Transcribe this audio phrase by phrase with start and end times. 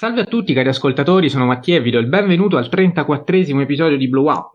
[0.00, 3.98] Salve a tutti cari ascoltatori, sono Mattia e vi do il benvenuto al 34esimo episodio
[3.98, 4.52] di Blow Up.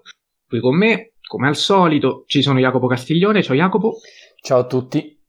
[0.48, 3.97] Qui con me, come al solito, ci sono Jacopo Castiglione, ciao Jacopo.
[4.42, 5.21] Ciao a tutti.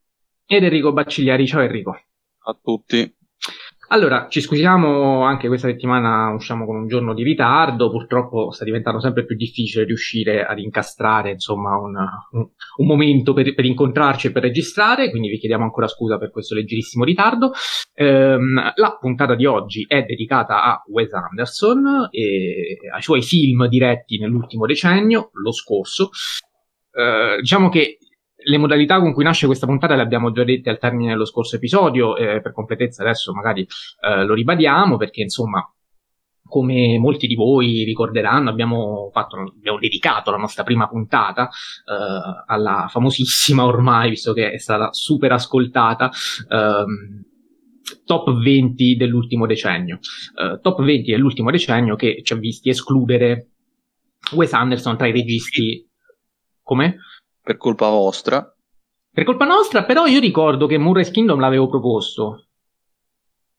[0.47, 1.91] Ed Enrico Baccigliari, ciao Enrico.
[1.91, 3.15] A tutti.
[3.89, 8.99] Allora, ci scusiamo, anche questa settimana usciamo con un giorno di ritardo, purtroppo sta diventando
[8.99, 11.95] sempre più difficile riuscire ad incastrare insomma un,
[12.33, 16.57] un, momento per, per, incontrarci e per registrare, quindi vi chiediamo ancora scusa per questo
[16.57, 17.53] leggerissimo ritardo.
[17.95, 24.19] Ehm, la puntata di oggi è dedicata a Wes Anderson e ai suoi film diretti
[24.19, 26.11] nell'ultimo decennio, lo scorso.
[26.93, 27.99] Eh, diciamo che
[28.49, 31.57] le modalità con cui nasce questa puntata le abbiamo già dette al termine dello scorso
[31.57, 33.67] episodio, eh, per completezza adesso magari
[34.01, 35.69] eh, lo ribadiamo perché insomma
[36.49, 42.87] come molti di voi ricorderanno, abbiamo, fatto, abbiamo dedicato la nostra prima puntata eh, alla
[42.89, 46.09] famosissima ormai, visto che è stata super ascoltata,
[46.49, 47.25] ehm,
[48.05, 49.99] top 20 dell'ultimo decennio.
[50.41, 53.49] Eh, top 20 dell'ultimo decennio che ci ha visti escludere
[54.35, 55.85] Wes Anderson tra i registi.
[56.63, 56.99] Come?
[57.47, 58.53] Per colpa vostra.
[59.09, 62.49] Per colpa nostra, però io ricordo che Murray's Kingdom l'avevo proposto.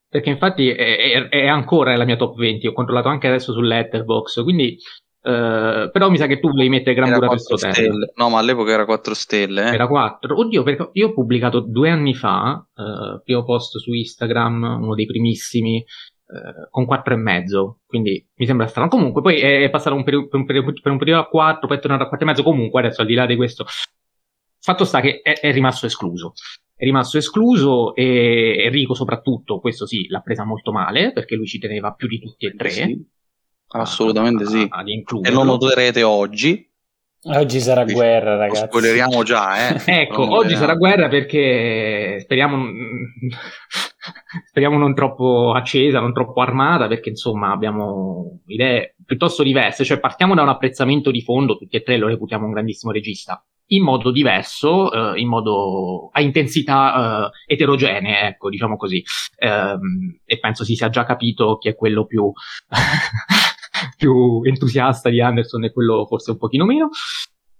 [0.06, 3.60] Perché infatti è, è, è ancora nella mia top 20, ho controllato anche adesso su
[3.60, 4.76] Letterbox, quindi
[5.20, 8.12] Uh, però mi sa che tu volevi mettere Gran Budapest Hotel.
[8.14, 9.68] No, ma all'epoca era 4 stelle.
[9.68, 9.74] Eh.
[9.74, 10.38] Era 4.
[10.38, 15.04] Oddio, perché io ho pubblicato due anni fa, uh, primo post su Instagram, uno dei
[15.04, 15.84] primissimi,
[16.28, 17.80] uh, con 4 e mezzo.
[17.86, 18.88] Quindi mi sembra strano.
[18.88, 21.76] Comunque, poi è, passato un periodo, per, un periodo, per un periodo a 4, poi
[21.76, 22.42] è tornato a 4 e mezzo.
[22.42, 23.66] Comunque, adesso al di là di questo,
[24.60, 26.32] fatto sta che è, è rimasto escluso
[26.78, 31.58] è rimasto escluso e Enrico soprattutto, questo sì, l'ha presa molto male perché lui ci
[31.58, 32.70] teneva più di tutti e tre.
[32.70, 33.04] Sì.
[33.70, 34.66] Assolutamente a, sì.
[34.68, 36.67] A, e lo noterete oggi.
[37.24, 38.66] Oggi sarà Quindi, guerra, ragazzi.
[38.66, 39.82] Spoileriamo già, eh.
[40.02, 42.64] ecco, non oggi sarà guerra perché speriamo,
[44.46, 49.84] speriamo non troppo accesa, non troppo armata, perché insomma abbiamo idee piuttosto diverse.
[49.84, 53.42] Cioè, partiamo da un apprezzamento di fondo, tutti e tre lo reputiamo un grandissimo regista
[53.70, 59.02] in modo diverso, eh, in modo a intensità eh, eterogenee, ecco, diciamo così.
[59.36, 62.30] Ehm, e penso si sia già capito chi è quello più,
[63.96, 66.88] più entusiasta di Anderson e quello forse un pochino meno.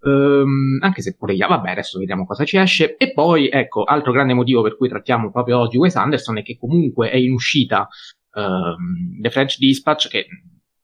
[0.01, 2.97] Um, anche se pure io, vabbè, adesso vediamo cosa ci esce.
[2.97, 6.57] E poi, ecco, altro grande motivo per cui trattiamo proprio oggi Wes Anderson è che
[6.57, 7.89] comunque è in uscita
[8.35, 10.27] um, The French Dispatch, che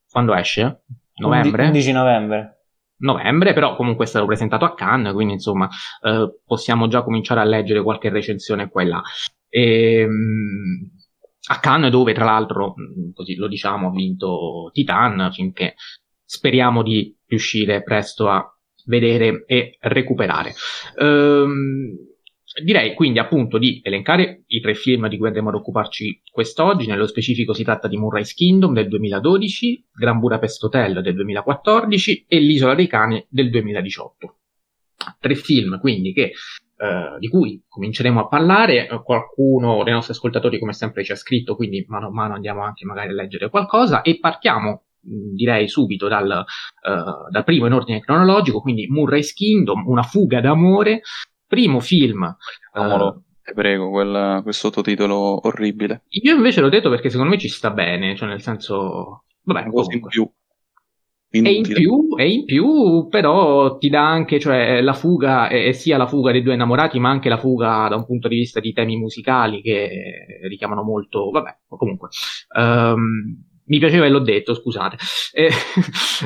[0.09, 0.83] quando esce?
[1.15, 1.67] Novembre?
[1.67, 2.55] 11 novembre
[2.97, 5.67] novembre, però comunque è stato presentato a Cannes, quindi insomma
[6.01, 9.01] eh, possiamo già cominciare a leggere qualche recensione qua e là.
[9.49, 10.91] E, ehm,
[11.47, 15.75] a Cannes dove tra l'altro, mm, così lo diciamo, ha vinto Titan, finché
[16.23, 18.43] speriamo di riuscire presto a
[18.85, 20.53] vedere e recuperare.
[20.99, 21.95] Ehm,
[22.63, 26.87] direi quindi appunto di elencare i tre film di cui andremo ad occuparci quest'oggi.
[26.87, 32.39] Nello specifico si tratta di Murray's Kingdom del 2012, Gran Budapest Hotel del 2014 e
[32.39, 34.37] L'Isola dei Cani del 2018.
[35.19, 36.31] Tre film quindi che,
[36.77, 38.87] eh, di cui cominceremo a parlare.
[39.03, 42.85] Qualcuno dei nostri ascoltatori, come sempre, ci ha scritto, quindi mano a mano andiamo anche
[42.85, 48.61] magari a leggere qualcosa e partiamo direi subito dal, uh, dal, primo in ordine cronologico,
[48.61, 51.01] quindi Murray's Kingdom, una fuga d'amore
[51.47, 52.35] primo film.
[52.73, 56.03] Amolo, uh, ti prego, quel, quel sottotitolo orribile.
[56.09, 59.25] Io invece l'ho detto perché secondo me ci sta bene, cioè nel senso...
[59.43, 60.27] Vabbè, cosa in più.
[61.43, 65.97] E in più, e in più, però ti dà anche, cioè, la fuga, è, sia
[65.97, 68.71] la fuga dei due innamorati, ma anche la fuga da un punto di vista di
[68.73, 72.09] temi musicali che richiamano molto, vabbè, comunque.
[72.55, 74.97] Um, mi piaceva e l'ho detto, scusate.
[75.37, 75.51] Eh,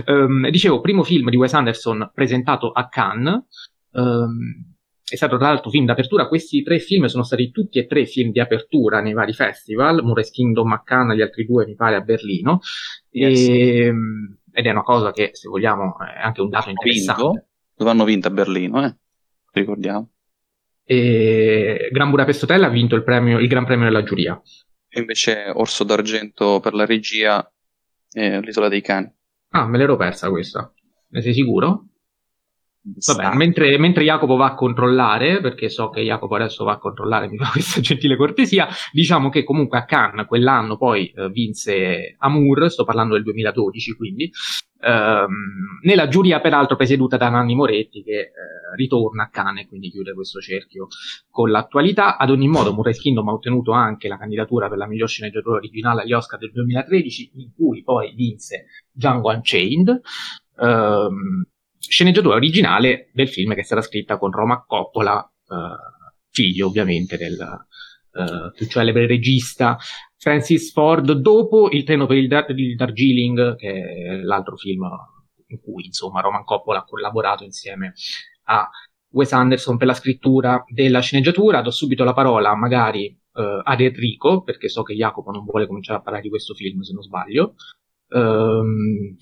[0.05, 3.43] um, dicevo, primo film di Wes Anderson presentato a Cannes.
[3.91, 4.75] Um,
[5.09, 6.27] è stato tra l'altro film d'apertura.
[6.27, 10.03] Questi tre film sono stati tutti e tre film di apertura nei vari festival.
[10.03, 12.59] Mures Kingdom a Cannes, gli altri due mi pare a Berlino.
[13.09, 13.47] Yes.
[13.47, 17.21] E, ehm, ed è una cosa che, se vogliamo, è anche un dato interessante.
[17.21, 17.45] Vinto.
[17.75, 18.95] Dove hanno vinto a Berlino, eh?
[19.51, 20.09] ricordiamo.
[20.83, 24.41] E Gran Budapest Hotel ha vinto il, premio, il Gran Premio della giuria.
[24.87, 27.47] E invece Orso d'Argento per la regia
[28.11, 29.11] e l'Isola dei Cani.
[29.49, 30.73] Ah, me l'ero persa questa.
[31.09, 31.88] Ne sei sicuro?
[32.81, 37.27] Vabbè, mentre, mentre, Jacopo va a controllare, perché so che Jacopo adesso va a controllare,
[37.29, 42.71] mi fa questa gentile cortesia, diciamo che comunque a Cannes quell'anno poi eh, vinse Amour,
[42.71, 44.31] sto parlando del 2012 quindi,
[44.79, 48.31] ehm, nella giuria peraltro presieduta da Nanni Moretti che eh,
[48.77, 50.87] ritorna a Cannes e quindi chiude questo cerchio
[51.29, 52.17] con l'attualità.
[52.17, 56.03] Ad ogni modo Murray's Kingdom ha ottenuto anche la candidatura per la miglior sceneggiatura originale
[56.03, 60.01] agli Oscar del 2013, in cui poi vinse Django Unchained.
[60.61, 61.45] Ehm,
[61.79, 65.97] sceneggiatura originale del film che stata scritta con Roma Coppola, eh,
[66.31, 67.37] figlio ovviamente del,
[68.11, 69.77] uh, più celebre regista,
[70.17, 74.87] Francis Ford, dopo Il treno per il, Dar- il Darjeeling, che è l'altro film
[75.47, 77.93] in cui insomma Roman Coppola ha collaborato insieme
[78.43, 78.69] a
[79.11, 81.61] Wes Anderson per la scrittura della sceneggiatura.
[81.61, 85.99] Do subito la parola magari uh, ad Enrico, perché so che Jacopo non vuole cominciare
[85.99, 87.55] a parlare di questo film se non sbaglio,
[88.09, 89.15] um,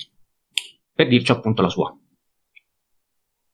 [0.94, 1.96] per dirci appunto la sua.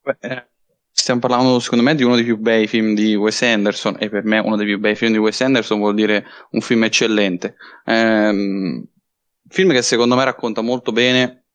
[0.04, 0.48] Beh, eh,
[0.92, 4.26] stiamo parlando secondo me di uno dei più bei film di Wes Anderson e per
[4.26, 7.56] me uno dei più bei film di Wes Anderson vuol dire un film eccellente.
[7.86, 8.86] Um,
[9.48, 11.46] film che secondo me racconta molto bene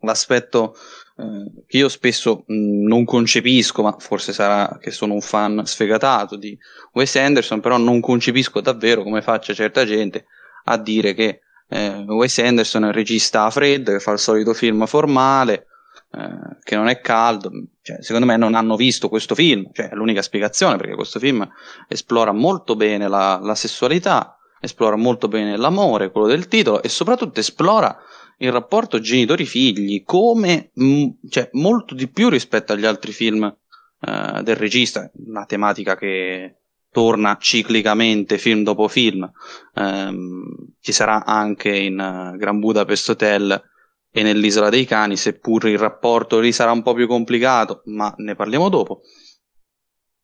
[0.00, 0.76] l'aspetto
[1.16, 6.36] eh, che io spesso mh, non concepisco, ma forse sarà che sono un fan sfegatato
[6.36, 6.56] di
[6.92, 10.26] Wes Anderson, però non concepisco davvero come faccia certa gente
[10.66, 14.86] a dire che eh, Wes Anderson è un regista freddo, che fa il solito film
[14.86, 15.66] formale,
[16.16, 17.50] eh, che non è caldo.
[17.82, 21.46] Cioè, secondo me non hanno visto questo film, cioè, è l'unica spiegazione, perché questo film
[21.88, 27.40] esplora molto bene la, la sessualità, esplora molto bene l'amore, quello del titolo, e soprattutto
[27.40, 27.96] esplora
[28.38, 34.42] il rapporto genitori-figli come mh, mm, cioè, molto di più rispetto agli altri film uh,
[34.42, 36.56] del regista, una tematica che
[36.90, 39.30] torna ciclicamente film dopo film.
[39.74, 43.62] Um, ci sarà anche in uh, Gran Budapest Hotel
[44.16, 48.34] e nell'Isola dei Cani, seppur il rapporto lì sarà un po' più complicato, ma ne
[48.34, 49.02] parliamo dopo.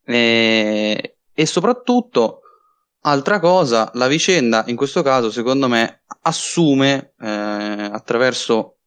[0.04, 2.42] E, e soprattutto
[3.04, 8.78] Altra cosa, la vicenda in questo caso secondo me assume eh, attraverso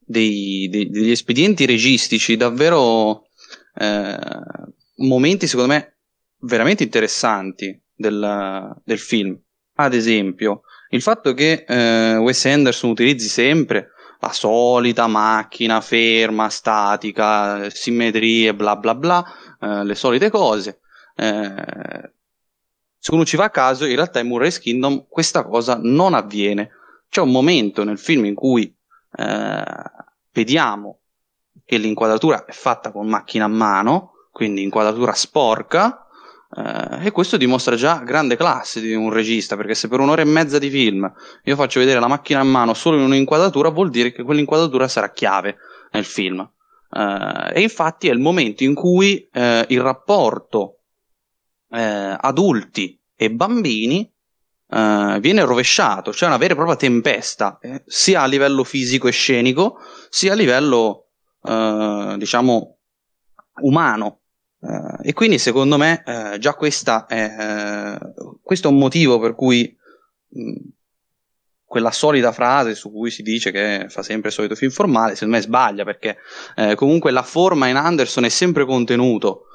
[0.00, 3.28] dei, dei, degli espedienti registici davvero
[3.76, 4.18] eh,
[4.96, 5.98] momenti secondo me
[6.40, 9.40] veramente interessanti del, del, film.
[9.74, 13.91] Ad esempio, il fatto che eh, Wes Anderson utilizzi sempre
[14.22, 19.24] la solita macchina ferma, statica, simmetrie, bla bla bla,
[19.60, 20.80] eh, le solite cose.
[21.16, 22.12] Eh,
[22.98, 26.70] se uno ci va a caso, in realtà in Moonrise Kingdom questa cosa non avviene.
[27.08, 28.72] C'è un momento nel film in cui
[29.16, 29.64] eh,
[30.32, 31.00] vediamo
[31.64, 36.01] che l'inquadratura è fatta con macchina a mano, quindi inquadratura sporca,
[36.54, 40.26] eh, e questo dimostra già grande classe di un regista, perché se per un'ora e
[40.26, 41.10] mezza di film
[41.44, 45.10] io faccio vedere la macchina a mano solo in un'inquadratura, vuol dire che quell'inquadratura sarà
[45.12, 45.56] chiave
[45.92, 46.46] nel film.
[46.94, 50.76] Eh, e infatti è il momento in cui eh, il rapporto
[51.74, 54.06] adulti e bambini
[54.68, 59.78] viene rovesciato, cioè una vera e propria tempesta, eh, sia a livello fisico e scenico,
[60.10, 61.06] sia a livello,
[62.18, 62.76] diciamo,
[63.62, 64.21] umano.
[64.64, 67.98] Eh, e quindi secondo me eh, già questa è,
[68.40, 69.76] questo è un motivo per cui
[70.28, 70.52] mh,
[71.64, 75.36] quella solita frase su cui si dice che fa sempre il solito film formale, secondo
[75.36, 76.18] me sbaglia perché
[76.74, 79.46] comunque la forma in Anderson è sempre contenuto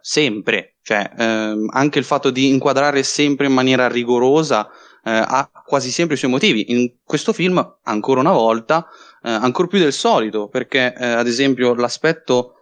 [0.00, 4.70] sempre, cioè ehm, anche il fatto di inquadrare sempre in maniera rigorosa
[5.02, 6.70] ha quasi sempre i suoi motivi.
[6.70, 8.86] In questo film, ancora una volta,
[9.22, 12.57] ancora più del solito, perché ad esempio l'aspetto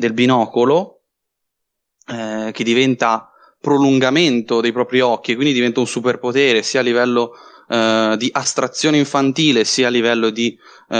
[0.00, 1.02] del binocolo
[2.08, 3.30] eh, che diventa
[3.60, 7.32] prolungamento dei propri occhi e quindi diventa un superpotere sia a livello
[7.70, 10.58] Uh, di astrazione infantile sia a livello di
[10.88, 10.96] uh,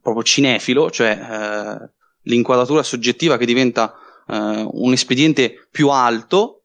[0.00, 1.90] proprio cinefilo, cioè uh,
[2.22, 3.94] l'inquadratura soggettiva che diventa
[4.26, 6.64] eh, un espediente più alto,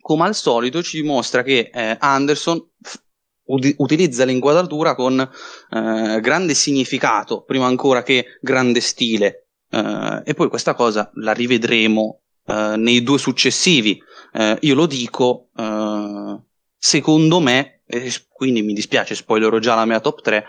[0.00, 3.00] come al solito ci dimostra che eh, Anderson f-
[3.44, 9.41] utilizza l'inquadratura con eh, grande significato, prima ancora che grande stile.
[9.72, 14.00] Eh, e poi questa cosa la rivedremo eh, nei due successivi.
[14.32, 15.48] Eh, io lo dico,
[16.76, 17.82] secondo me,
[18.32, 20.44] quindi mi dispiace, spoilerò già la mia top 3,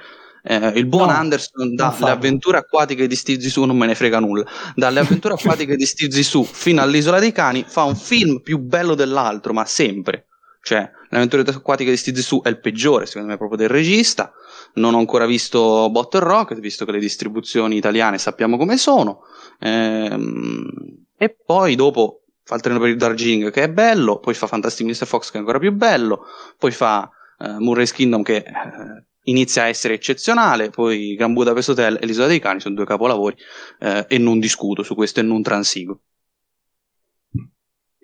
[0.46, 4.20] eh, il buon no, Anderson dalle avventure acquatiche di Steve Zissou non me ne frega
[4.20, 4.46] nulla.
[4.76, 8.94] Dalle avventure acquatiche di Steve Zissou fino all'isola dei cani fa un film più bello
[8.94, 10.28] dell'altro, ma sempre.
[10.62, 14.34] Cioè, le avventure acquatiche di Steve Zissou è il peggiore, secondo me, proprio del regista.
[14.76, 19.22] Non ho ancora visto Bottle Rocket, visto che le distribuzioni italiane sappiamo come sono.
[19.60, 24.48] Ehm, e poi dopo fa il treno per il Darjeeling che è bello, poi fa
[24.48, 25.06] Fantastic Mr.
[25.06, 26.26] Fox che è ancora più bello,
[26.58, 31.98] poi fa uh, Murray's Kingdom che uh, inizia a essere eccezionale, poi Gran Budapest Hotel
[32.02, 33.36] e l'Isola dei Cani sono due capolavori
[33.80, 36.02] eh, e non discuto su questo e non transigo.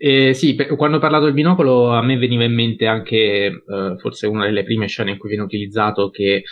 [0.02, 4.28] Eh, sì, quando ho parlato del binocolo a me veniva in mente anche eh, forse
[4.28, 6.44] una delle prime scene in cui viene utilizzato che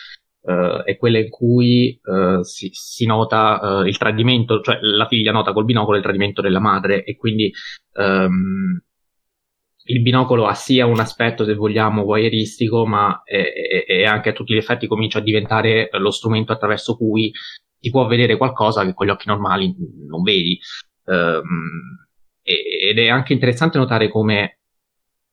[0.41, 5.31] eh, è quella in cui eh, si, si, nota eh, il tradimento, cioè la figlia
[5.31, 7.49] nota col binocolo il tradimento della madre e quindi
[7.93, 8.81] ehm,
[9.89, 14.53] il binocolo ha sia un aspetto, se vogliamo, voyeuristico, ma è, è, anche a tutti
[14.53, 17.31] gli effetti comincia a diventare lo strumento attraverso cui
[17.79, 19.73] si può vedere qualcosa che con gli occhi normali
[20.05, 20.59] non vedi.
[21.05, 22.06] Um,
[22.53, 24.59] ed è anche interessante notare come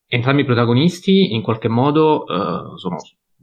[0.06, 2.96] entrambi i protagonisti in qualche modo uh, sono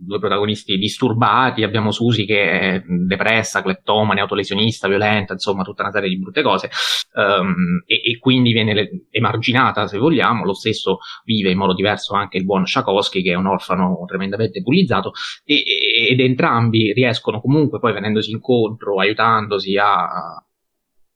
[0.03, 6.09] due protagonisti disturbati, abbiamo Susi che è depressa, clettomane, autolesionista, violenta, insomma tutta una serie
[6.09, 6.69] di brutte cose.
[7.13, 12.37] Um, e, e, quindi viene emarginata se vogliamo, lo stesso vive in modo diverso anche
[12.37, 15.11] il buon Sciakowski che è un orfano tremendamente bullizzato.
[15.43, 15.63] E,
[16.09, 20.43] ed entrambi riescono comunque poi venendosi incontro, aiutandosi a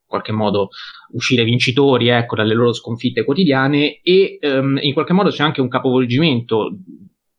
[0.06, 0.70] qualche modo
[1.14, 5.68] uscire vincitori ecco, dalle loro sconfitte quotidiane e um, in qualche modo c'è anche un
[5.68, 6.70] capovolgimento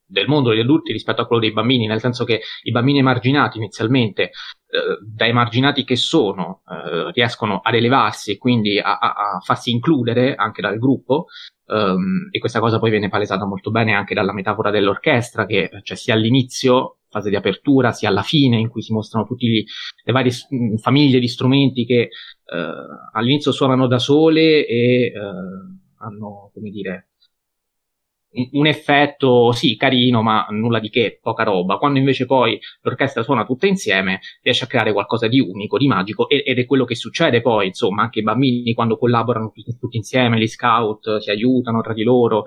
[0.09, 3.59] del mondo degli adulti rispetto a quello dei bambini, nel senso che i bambini emarginati
[3.59, 9.41] inizialmente, eh, da emarginati che sono, eh, riescono ad elevarsi e quindi a, a, a,
[9.41, 11.27] farsi includere anche dal gruppo,
[11.67, 15.97] um, e questa cosa poi viene palesata molto bene anche dalla metafora dell'orchestra, che cioè,
[15.97, 20.33] sia all'inizio, fase di apertura, sia alla fine, in cui si mostrano tutte le varie
[20.51, 22.11] mh, famiglie di strumenti che eh,
[23.13, 25.13] all'inizio suonano da sole e eh,
[25.99, 27.09] hanno, come dire,
[28.53, 33.47] un effetto sì carino ma nulla di che, poca roba, quando invece poi l'orchestra suona
[33.47, 37.41] tutta insieme riesce a creare qualcosa di unico, di magico ed è quello che succede
[37.41, 41.95] poi, insomma, anche i bambini quando collaborano tutti, tutti insieme, gli scout si aiutano tra
[41.95, 42.45] di loro,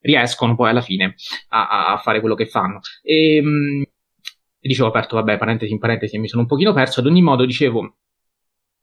[0.00, 1.14] riescono poi alla fine
[1.48, 2.80] a, a fare quello che fanno.
[3.02, 3.84] E, ehm,
[4.64, 7.44] e dicevo aperto, vabbè, parentesi in parentesi, mi sono un pochino perso, ad ogni modo
[7.44, 7.96] dicevo,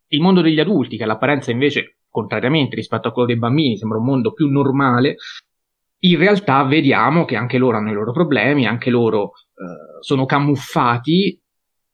[0.07, 4.03] il mondo degli adulti, che all'apparenza invece, contrariamente rispetto a quello dei bambini, sembra un
[4.03, 5.15] mondo più normale,
[5.99, 11.41] in realtà vediamo che anche loro hanno i loro problemi, anche loro eh, sono camuffati,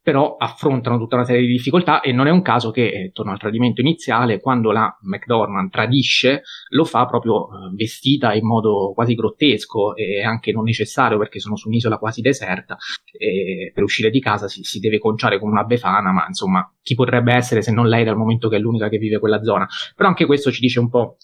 [0.06, 3.32] però affrontano tutta una serie di difficoltà e non è un caso che, eh, torno
[3.32, 9.16] al tradimento iniziale, quando la McDormand tradisce, lo fa proprio eh, vestita in modo quasi
[9.16, 12.78] grottesco e anche non necessario perché sono su un'isola quasi deserta
[13.18, 16.94] e per uscire di casa si, si deve conciare come una befana, ma insomma chi
[16.94, 19.68] potrebbe essere se non lei dal momento che è l'unica che vive quella zona.
[19.96, 21.18] Però anche questo ci dice un po'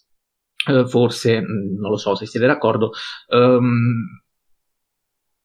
[0.64, 2.92] Uh, forse, mm, non lo so se siete d'accordo,
[3.30, 4.21] um,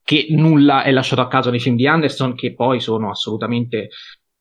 [0.06, 3.88] che nulla è lasciato a caso nei film di Anderson, che poi sono assolutamente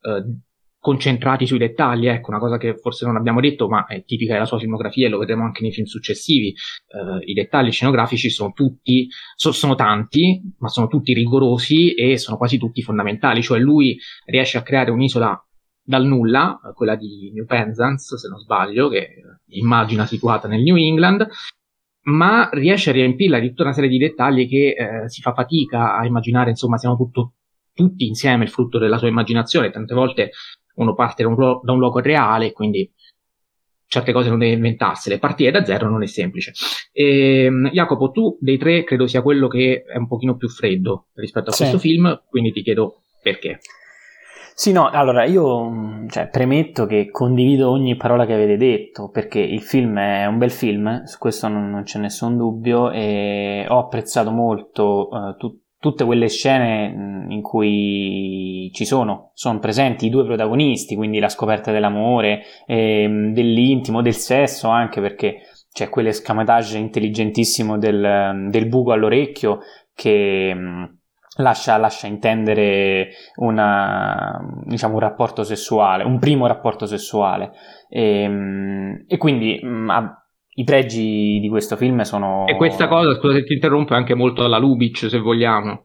[0.02, 0.40] uh,
[0.78, 2.06] concentrati sui dettagli.
[2.06, 5.10] Ecco, una cosa che forse non abbiamo detto, ma è tipica della sua filmografia e
[5.10, 6.54] lo vedremo anche nei film successivi.
[6.90, 12.38] Uh, I dettagli scenografici sono tutti, so, sono tanti, ma sono tutti rigorosi e sono
[12.38, 13.42] quasi tutti fondamentali.
[13.42, 15.36] Cioè, lui riesce a creare un'isola
[15.82, 19.08] dal nulla, quella di New Penzance, se non sbaglio, che
[19.48, 21.28] immagina situata nel New England,
[22.06, 25.98] ma riesce a riempirla di tutta una serie di dettagli che eh, si fa fatica
[25.98, 27.34] a immaginare, insomma, siano tutto,
[27.74, 29.72] tutti insieme il frutto della sua immaginazione.
[29.72, 30.32] Tante volte
[30.76, 32.92] uno parte da un, da un luogo reale, quindi
[33.88, 35.20] certe cose non deve inventarsele.
[35.20, 36.54] Partire da zero non è semplice.
[36.92, 41.08] E, ehm, Jacopo, tu dei tre credo sia quello che è un pochino più freddo
[41.16, 41.60] rispetto a sì.
[41.62, 43.60] questo film, quindi ti chiedo perché.
[44.58, 49.40] Sì, no, allora io mm, cioè, premetto che condivido ogni parola che avete detto, perché
[49.40, 53.80] il film è un bel film, su questo non, non c'è nessun dubbio, e ho
[53.80, 60.10] apprezzato molto uh, tu, tutte quelle scene mm, in cui ci sono, sono presenti i
[60.10, 65.42] due protagonisti, quindi la scoperta dell'amore, eh, dell'intimo, del sesso anche, perché
[65.74, 69.60] c'è quell'escamotage intelligentissimo del, del buco all'orecchio
[69.94, 70.84] che mm,
[71.38, 77.52] lascia, lascia intendere una, diciamo, un rapporto sessuale, un primo rapporto sessuale.
[77.90, 79.90] E, ehm, e quindi mm,
[80.58, 82.46] i pregi di questo film sono...
[82.48, 85.84] E questa cosa, scusa se ti interrompo, è anche molto alla Lubitsch, se vogliamo.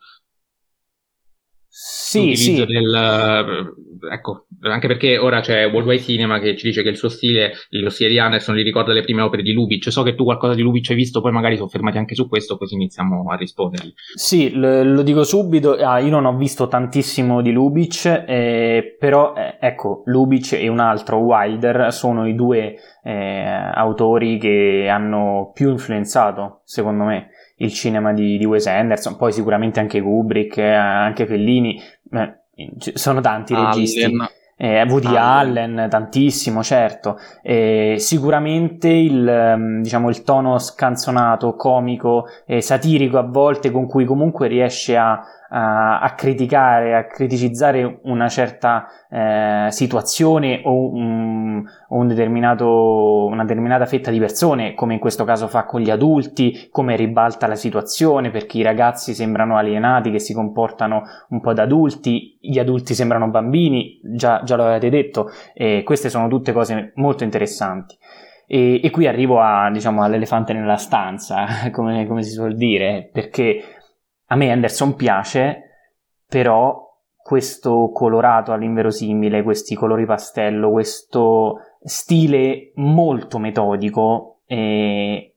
[1.73, 2.65] Sì, sì.
[2.65, 7.09] Del, eh, ecco, anche perché ora c'è Worldwide Cinema che ci dice che il suo
[7.09, 9.91] stile, lo stile di Anderson gli ricorda le prime opere di Lubitsch.
[9.91, 12.75] So che tu qualcosa di Lubitsch hai visto, poi magari soffermati anche su questo, così
[12.75, 13.93] iniziamo a rispondere.
[14.15, 15.77] Sì, lo, lo dico subito.
[15.77, 20.81] Ah, io non ho visto tantissimo di Lubitsch, eh, però eh, ecco, Lubitsch e un
[20.81, 22.75] altro, Wilder, sono i due
[23.05, 27.29] eh, autori che hanno più influenzato, secondo me
[27.61, 31.81] il cinema di, di Wes Anderson, poi sicuramente anche Kubrick, eh, anche Fellini,
[32.13, 32.41] eh,
[32.95, 33.67] sono tanti Allen.
[33.67, 34.17] registi.
[34.57, 35.69] Eh, Woody Allen.
[35.69, 35.89] Allen.
[35.89, 37.19] tantissimo, certo.
[37.43, 44.05] Eh, sicuramente il, ehm, diciamo, il tono scanzonato, comico, eh, satirico a volte con cui
[44.05, 45.19] comunque riesce a,
[45.51, 54.11] a, a criticare, a criticizzare una certa eh, situazione o un, un una determinata fetta
[54.11, 58.59] di persone, come in questo caso fa con gli adulti, come ribalta la situazione perché
[58.59, 64.01] i ragazzi sembrano alienati che si comportano un po' da adulti, gli adulti sembrano bambini,
[64.03, 67.97] già, già lo avete detto, e queste sono tutte cose molto interessanti.
[68.47, 73.80] E, e qui arrivo a, diciamo, all'elefante nella stanza, come, come si suol dire, perché
[74.33, 75.63] a me Anderson piace,
[76.27, 85.35] però questo colorato all'inverosimile, questi colori pastello, questo stile molto metodico e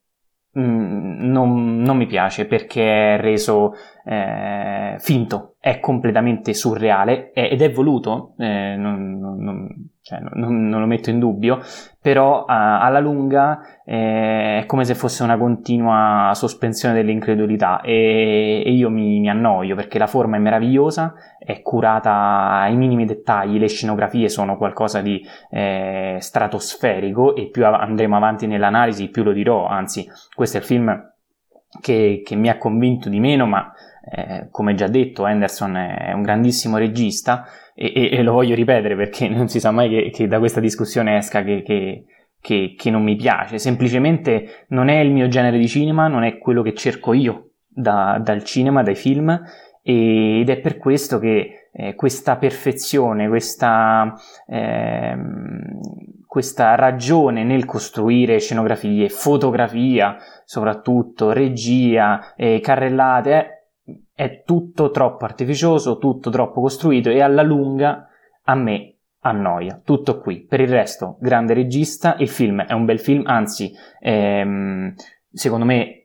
[0.57, 3.73] mm, non, non, mi piace perché è reso
[4.05, 11.09] eh, finto, è completamente surreale ed è voluto, eh, non, non, cioè, non, lo metto
[11.09, 11.61] in dubbio,
[12.01, 18.71] però a, alla lunga eh, è come se fosse una continua sospensione dell'incredulità e, e
[18.71, 23.67] io mi, mi, annoio perché la forma è meravigliosa, è curata ai minimi dettagli, le
[23.67, 30.05] scenografie sono qualcosa di eh, stratosferico e più andremo avanti nell'analisi più lo dirò, anzi
[30.35, 31.11] questo è il film
[31.81, 33.71] che, che mi ha convinto di meno, ma
[34.11, 38.95] eh, come già detto Anderson è un grandissimo regista e, e, e, lo voglio ripetere
[38.95, 42.05] perché non si sa mai che, che da questa discussione esca che, che
[42.43, 46.37] che, che, non mi piace, semplicemente non è il mio genere di cinema, non è
[46.39, 49.29] quello che cerco io da, dal cinema, dai film,
[49.81, 54.13] e, ed è per questo che eh, questa perfezione, questa,
[54.45, 55.17] eh,
[56.27, 63.62] questa ragione nel costruire scenografie, fotografia, soprattutto regia, eh, carrellate,
[64.13, 68.07] è tutto troppo artificioso, tutto troppo costruito e alla lunga
[68.43, 69.81] a me annoia.
[69.83, 70.45] Tutto qui.
[70.45, 74.93] Per il resto, grande regista, il film è un bel film, anzi, ehm,
[75.31, 75.97] secondo me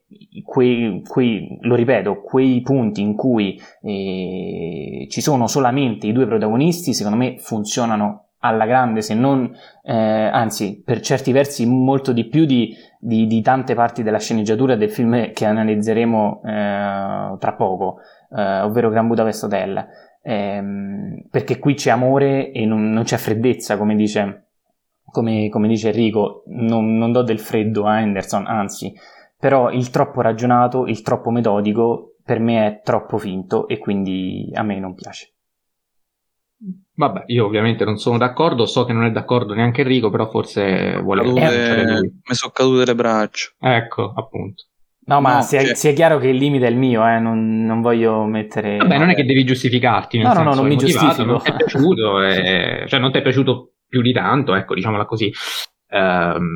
[0.42, 6.94] Quei, quei, lo ripeto, quei punti in cui eh, ci sono solamente i due protagonisti,
[6.94, 9.52] secondo me funzionano alla grande, se non,
[9.82, 14.76] eh, anzi, per certi versi molto di più di, di, di, tante parti della sceneggiatura
[14.76, 17.96] del film che analizzeremo eh, tra poco,
[18.36, 19.86] eh, ovvero Gran Budapest Hotel.
[20.22, 24.48] Ehm, perché qui c'è amore e non, non c'è freddezza, come dice,
[25.04, 28.92] come, come dice Enrico, non, non do del freddo a Anderson, anzi,
[29.38, 34.62] però il troppo ragionato, il troppo metodico, per me è troppo finto e quindi a
[34.62, 35.37] me non piace.
[36.98, 40.98] Vabbè, io ovviamente non sono d'accordo, so che non è d'accordo neanche Enrico, però forse
[41.00, 41.22] vuole...
[41.22, 42.00] Cadute...
[42.28, 43.50] Mi sono cadute le braccia.
[43.60, 44.64] Ecco, appunto.
[45.04, 45.74] No, ma no, sia, cioè...
[45.76, 48.78] sia, chiaro che il limite è il mio, eh, non, non, voglio mettere...
[48.78, 51.22] Vabbè, non è che devi giustificarti, no, no, no, non mi giustifico.
[51.22, 52.84] Non ti è piaciuto, e...
[52.88, 55.32] cioè non ti è piaciuto più di tanto, ecco, diciamola così.
[55.90, 56.48] Um,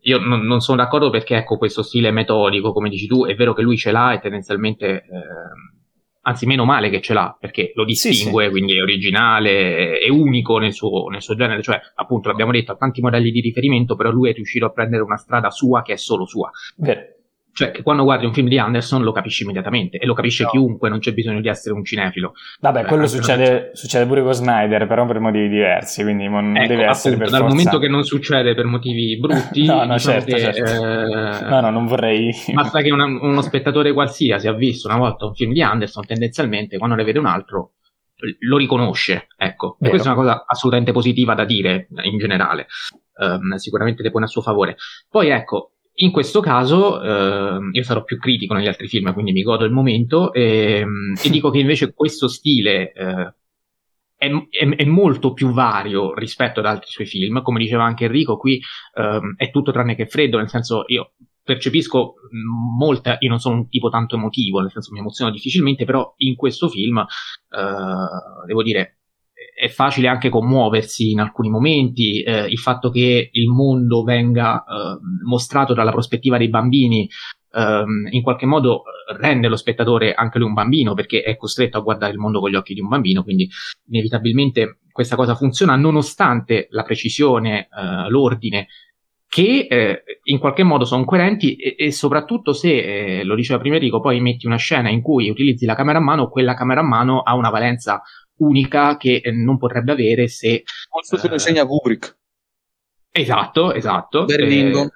[0.00, 3.54] io non, non, sono d'accordo perché, ecco, questo stile metodico, come dici tu, è vero
[3.54, 4.88] che lui ce l'ha e tendenzialmente...
[4.88, 5.80] Eh,
[6.22, 8.50] anzi, meno male che ce l'ha, perché lo distingue, sì, sì.
[8.50, 12.76] quindi è originale, è unico nel suo, nel suo genere, cioè, appunto, l'abbiamo detto, ha
[12.76, 15.96] tanti modelli di riferimento, però lui è riuscito a prendere una strada sua che è
[15.96, 16.50] solo sua.
[16.76, 17.11] Vero
[17.54, 20.50] cioè che quando guardi un film di Anderson lo capisci immediatamente e lo capisce no.
[20.50, 22.32] chiunque, non c'è bisogno di essere un cinefilo.
[22.60, 26.66] Vabbè, eh, quello succede, succede, pure con Snyder, però per motivi diversi, quindi non ecco,
[26.68, 30.20] deve essere appunto, per dal momento che non succede per motivi brutti, no, no, diciamo
[30.20, 30.86] certo, che, certo.
[30.86, 32.30] Eh, no, no, non vorrei.
[32.52, 36.78] Basta che una, uno spettatore qualsiasi ha visto una volta un film di Anderson, tendenzialmente
[36.78, 37.72] quando ne vede un altro
[38.40, 39.76] lo riconosce, ecco.
[39.80, 42.66] E questa è una cosa assolutamente positiva da dire in generale.
[43.16, 44.76] Um, sicuramente le pone a suo favore.
[45.10, 49.42] Poi ecco, in questo caso eh, io sarò più critico negli altri film, quindi mi
[49.42, 50.84] godo il momento e,
[51.22, 53.34] e dico che invece questo stile eh,
[54.16, 57.42] è, è, è, molto più vario rispetto ad altri suoi film.
[57.42, 58.60] Come diceva anche Enrico, qui
[58.94, 62.14] eh, è tutto tranne che freddo, nel senso io percepisco
[62.78, 66.36] molta, io non sono un tipo tanto emotivo, nel senso mi emoziono difficilmente, però in
[66.36, 69.01] questo film eh, devo dire
[69.54, 74.98] è facile anche commuoversi in alcuni momenti, eh, il fatto che il mondo venga eh,
[75.24, 77.08] mostrato dalla prospettiva dei bambini
[77.52, 78.82] ehm, in qualche modo
[79.18, 82.50] rende lo spettatore anche lui un bambino perché è costretto a guardare il mondo con
[82.50, 83.48] gli occhi di un bambino, quindi
[83.88, 88.68] inevitabilmente questa cosa funziona nonostante la precisione, eh, l'ordine
[89.26, 93.76] che eh, in qualche modo sono coerenti e, e soprattutto se, eh, lo diceva prima
[93.76, 96.84] Enrico, poi metti una scena in cui utilizzi la camera a mano, quella camera a
[96.84, 98.02] mano ha una valenza
[98.42, 100.62] unica che eh, non potrebbe avere se...
[100.88, 102.16] Questo ce lo insegna Kubrick.
[103.10, 104.24] Esatto, esatto.
[104.24, 104.82] Berlingo.
[104.82, 104.90] Eh,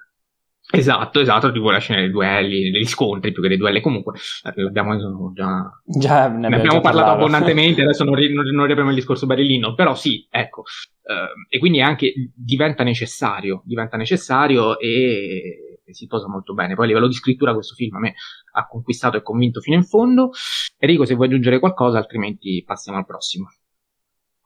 [0.69, 3.79] Esatto, esatto, tipo la scena dei duelli, degli scontri più che dei duelli.
[3.79, 8.89] Comunque, eh, l'abbiamo già, già ne, ne abbiamo parlato abbondantemente, adesso non, non, non riapriamo
[8.89, 10.63] il discorso Berlino, però sì, ecco.
[11.03, 16.75] Uh, e quindi anche diventa necessario, diventa necessario e si posa molto bene.
[16.75, 18.15] Poi a livello di scrittura questo film a me
[18.53, 20.31] ha conquistato e convinto fino in fondo.
[20.77, 23.49] Enrico, se vuoi aggiungere qualcosa, altrimenti passiamo al prossimo.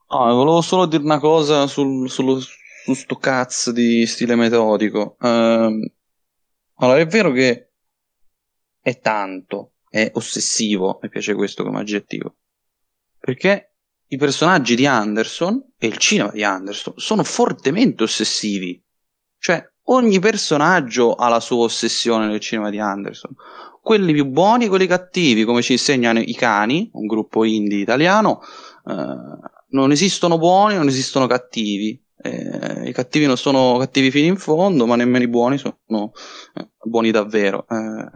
[0.10, 5.16] No, volevo solo dire una cosa sul, sullo, su sto cazzo di stile metodico.
[5.20, 5.80] Uh,
[6.76, 7.72] allora, è vero che
[8.82, 12.36] è tanto, è ossessivo, mi piace questo come aggettivo,
[13.20, 13.76] perché
[14.08, 18.84] i personaggi di Anderson e il cinema di Anderson sono fortemente ossessivi.
[19.38, 23.34] Cioè, ogni personaggio ha la sua ossessione nel cinema di Anderson
[23.82, 28.40] quelli più buoni e quelli cattivi, come ci insegnano i cani, un gruppo indie italiano,
[28.86, 34.38] eh, non esistono buoni, non esistono cattivi, Eh, I cattivi non sono cattivi fino in
[34.38, 36.12] fondo, ma nemmeno i buoni sono
[36.54, 37.66] eh, buoni davvero.
[37.68, 38.10] Eh,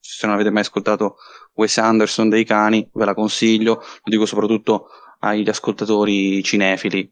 [0.00, 1.16] se non avete mai ascoltato
[1.54, 4.88] Wes Anderson dei cani, ve la consiglio, lo dico soprattutto
[5.20, 7.08] agli ascoltatori cinefili.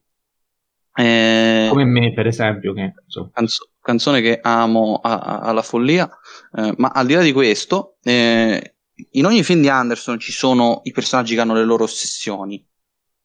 [0.94, 2.92] Eh, Come me, per esempio, che,
[3.33, 6.09] canzo- canzone che amo a- a- alla follia,
[6.55, 8.74] eh, ma al di là di questo, eh,
[9.12, 12.64] in ogni film di Anderson ci sono i personaggi che hanno le loro ossessioni.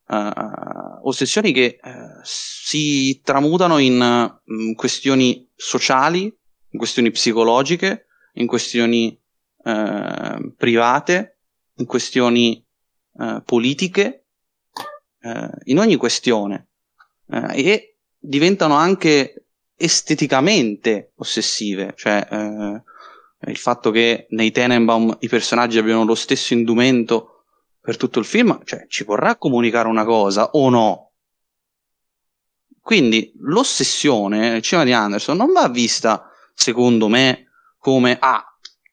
[0.09, 1.89] Uh, ossessioni che uh,
[2.23, 9.19] si tramutano in uh, questioni sociali, in questioni psicologiche, in questioni
[10.55, 11.39] private,
[11.75, 12.65] in questioni
[13.43, 14.27] politiche,
[15.65, 16.66] in ogni questione.
[17.29, 22.27] E diventano anche esteticamente ossessive, cioè
[23.45, 27.43] il fatto che nei Tenenbaum i personaggi abbiano lo stesso indumento
[27.79, 31.11] per tutto il film, cioè ci vorrà comunicare una cosa o no?
[32.81, 38.43] Quindi l'ossessione nel cinema di Anderson non va vista, secondo me, come ah,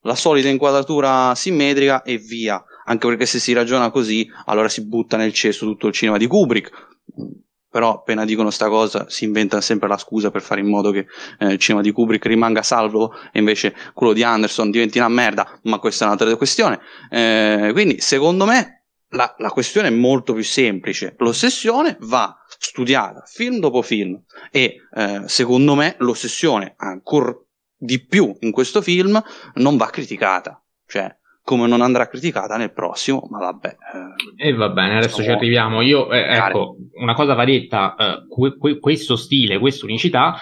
[0.02, 2.62] la solita inquadratura simmetrica e via.
[2.86, 6.26] Anche perché se si ragiona così, allora si butta nel cesso tutto il cinema di
[6.26, 6.70] Kubrick.
[7.74, 11.08] Però appena dicono sta cosa si inventa sempre la scusa per fare in modo che
[11.40, 15.58] eh, il cinema di Kubrick rimanga salvo e invece quello di Anderson diventi una merda,
[15.62, 16.78] ma questa è un'altra questione.
[17.10, 21.16] Eh, quindi secondo me la, la, questione è molto più semplice.
[21.18, 27.36] L'ossessione va studiata film dopo film e eh, secondo me l'ossessione ancora
[27.76, 29.20] di più in questo film
[29.54, 30.62] non va criticata.
[30.86, 31.12] Cioè,
[31.44, 33.76] come non andrà criticata nel prossimo, ma vabbè.
[34.38, 35.82] Eh, e va bene, adesso ci arriviamo.
[35.82, 40.36] Io, eh, ecco, una cosa va detta, eh, que- que- questo stile, questa unicità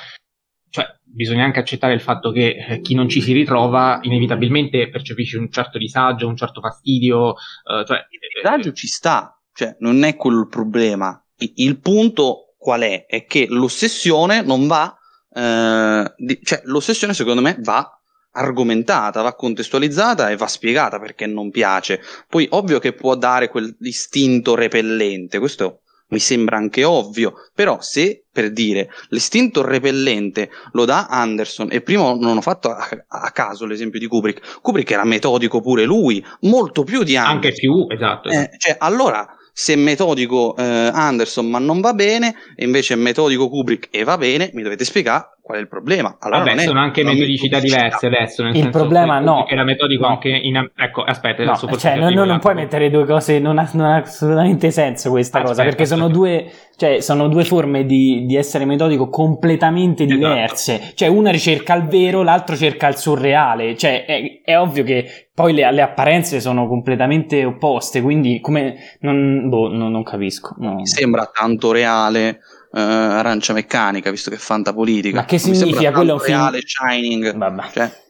[0.72, 5.36] cioè, bisogna anche accettare il fatto che eh, chi non ci si ritrova inevitabilmente percepisce
[5.36, 7.34] un certo disagio, un certo fastidio.
[7.34, 11.22] Eh, cioè, il disagio ci sta, cioè, non è quello il problema.
[11.36, 13.04] Il, il punto qual è?
[13.04, 14.96] È che l'ossessione non va,
[15.30, 18.01] eh, di, cioè, l'ossessione secondo me va
[18.32, 22.00] argomentata, va contestualizzata e va spiegata perché non piace.
[22.28, 25.80] Poi, ovvio che può dare quell'istinto repellente, questo
[26.12, 32.14] mi sembra anche ovvio, però se per dire l'istinto repellente lo dà Anderson e prima
[32.14, 36.84] non ho fatto a, a, caso l'esempio di Kubrick, Kubrick era metodico pure lui, molto
[36.84, 37.36] più di Anderson.
[37.36, 38.28] Anche più, esatto.
[38.28, 38.56] Eh, esatto.
[38.58, 43.48] cioè, allora se è metodico eh, Anderson ma non va bene e invece è metodico
[43.48, 46.16] Kubrick e va bene, mi dovete spiegare qual è il problema.
[46.20, 48.44] Allora Vabbè, sono anche metodicità diverse adesso.
[48.44, 49.46] il problema no.
[49.48, 50.08] Era metodico no.
[50.08, 50.70] anche in.
[50.74, 53.96] Ecco, aspetta, no, cioè, non, non, non puoi mettere due cose, non ha, non ha
[53.96, 56.00] assolutamente senso questa aspetta, cosa perché aspetta.
[56.00, 60.18] sono due, cioè, sono due forme di, di essere metodico completamente esatto.
[60.18, 60.74] diverse.
[60.74, 60.92] Esatto.
[60.94, 63.76] Cioè, una ricerca il vero, l'altro cerca il surreale.
[63.76, 68.96] Cioè, è, è ovvio che poi le, le, apparenze sono completamente opposte, quindi come.
[69.00, 70.54] Non, boh, non capisco.
[70.58, 70.74] No.
[70.74, 72.40] Mi sembra tanto reale
[72.70, 75.16] uh, Arancia Meccanica, visto che è fantapolitica.
[75.16, 76.18] Ma che significa quello?
[76.18, 76.66] Reale, film...
[76.66, 77.36] Shining.
[77.36, 77.62] Vabbè.
[77.70, 78.00] Cioè,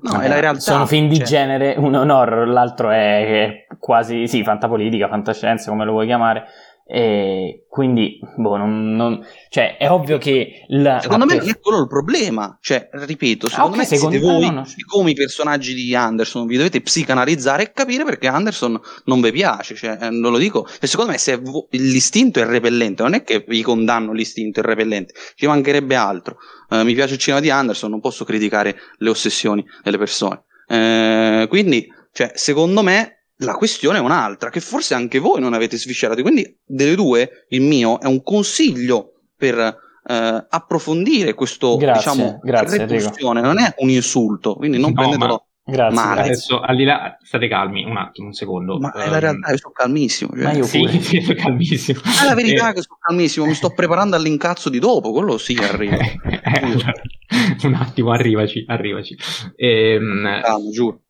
[0.00, 0.60] No, è la realtà.
[0.60, 1.26] Sono film di cioè.
[1.26, 6.06] genere, uno è un horror, l'altro è, è quasi, sì, fantapolitica, fantascienza, come lo vuoi
[6.06, 6.46] chiamare.
[6.86, 10.66] E quindi, boh, non, non, cioè, è ovvio che.
[10.68, 12.58] La, secondo me non è quello il problema.
[12.60, 14.66] Cioè, ripeto, secondo ah, okay, me secondo siete voi, no, no.
[14.86, 19.74] come i personaggi di Anderson, vi dovete psicanalizzare e capire perché Anderson non vi piace.
[19.74, 20.66] Cioè, eh, non lo dico.
[20.78, 25.14] E secondo me, se l'istinto è repellente, non è che vi condanno l'istinto è repellente,
[25.36, 26.36] ci mancherebbe altro.
[26.68, 30.44] Uh, mi piace il cinema di Anderson, non posso criticare le ossessioni delle persone.
[30.68, 35.76] Uh, quindi, cioè, secondo me la questione è un'altra, che forse anche voi non avete
[35.76, 36.22] sviscerato.
[36.22, 42.86] Quindi, delle due, il mio è un consiglio per eh, approfondire questo, grazie, diciamo, grazie,
[42.86, 46.20] non è un insulto, quindi non no, prendetelo Grazie, male.
[46.20, 48.78] Adesso al di là, state calmi un attimo, un secondo.
[48.78, 50.32] Ma è la realtà, io sono calmissimo.
[50.34, 50.42] Cioè.
[50.42, 52.00] Ma io sì, sì, sono calmissimo.
[52.00, 52.74] È la verità eh.
[52.74, 55.96] che sono calmissimo, mi sto preparando all'incazzo di dopo, quello sì arriva.
[57.64, 59.16] un attimo, arrivaci, arrivaci.
[59.56, 61.00] Ehm, Calmo, giuro.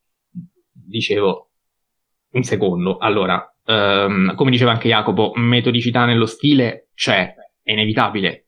[0.71, 1.51] Dicevo,
[2.35, 2.99] un secondo.
[2.99, 8.47] Allora, um, come diceva anche Jacopo, metodicità nello stile c'è, è inevitabile.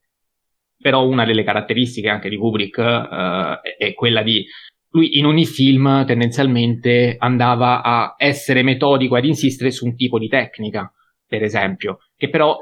[0.79, 4.45] Però una delle caratteristiche anche di Kubrick uh, è quella di
[4.91, 10.29] lui in ogni film tendenzialmente andava a essere metodico, ad insistere su un tipo di
[10.29, 10.91] tecnica,
[11.27, 12.57] per esempio, che però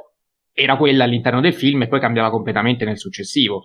[0.53, 3.63] era quella all'interno del film e poi cambiava completamente nel successivo.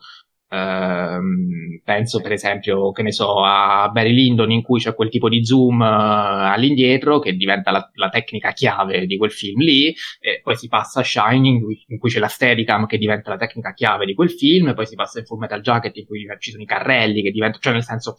[0.52, 5.30] Uh, penso per esempio, che ne so, a Barry Lyndon in cui c'è quel tipo
[5.30, 10.42] di zoom uh, all'indietro che diventa la, la, tecnica chiave di quel film lì, e
[10.42, 14.06] poi si passa a Shining in cui c'è la Steadicam che diventa la tecnica chiave
[14.06, 16.64] di quel film, e poi si passa in Full Metal Jacket in cui ci sono
[16.64, 18.16] i carrelli che diventano, cioè nel senso,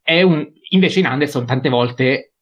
[0.00, 2.32] è un, invece in Anderson tante volte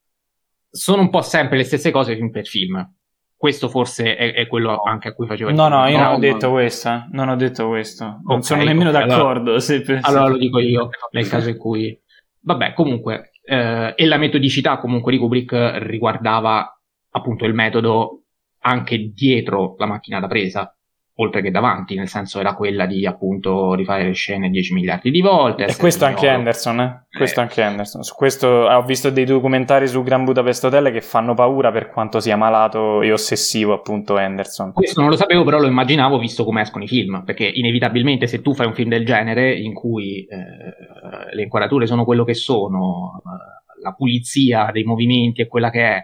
[0.71, 2.95] sono un po' sempre le stesse cose film per film
[3.41, 4.83] questo forse è, è quello no.
[4.83, 7.07] anche a cui faceva No, no, io non ho detto questo, eh.
[7.13, 8.05] non ho detto questo.
[8.05, 9.55] Non okay, sono nemmeno okay, d'accordo.
[9.55, 11.99] Allora, allora lo dico io, nel caso in cui...
[12.43, 16.71] Vabbè, comunque, eh, e la metodicità comunque di Kubrick riguardava
[17.13, 18.25] appunto il metodo
[18.59, 20.77] anche dietro la macchina da presa,
[21.23, 25.21] oltre che davanti, nel senso era quella di appunto rifare le scene 10 miliardi di
[25.21, 25.67] volte.
[25.67, 26.37] E questo anche oro.
[26.37, 27.07] Anderson, eh?
[27.11, 27.43] Questo eh.
[27.43, 28.03] anche Anderson.
[28.03, 32.21] Su questo ho visto dei documentari su Gran Budapest Hotel che fanno paura per quanto
[32.21, 34.73] sia malato e ossessivo appunto Anderson.
[34.73, 38.41] Questo non lo sapevo, però lo immaginavo visto come escono i film, perché inevitabilmente se
[38.41, 43.21] tu fai un film del genere in cui eh, le inquadrature sono quello che sono,
[43.25, 46.03] eh, la pulizia dei movimenti è quella che è,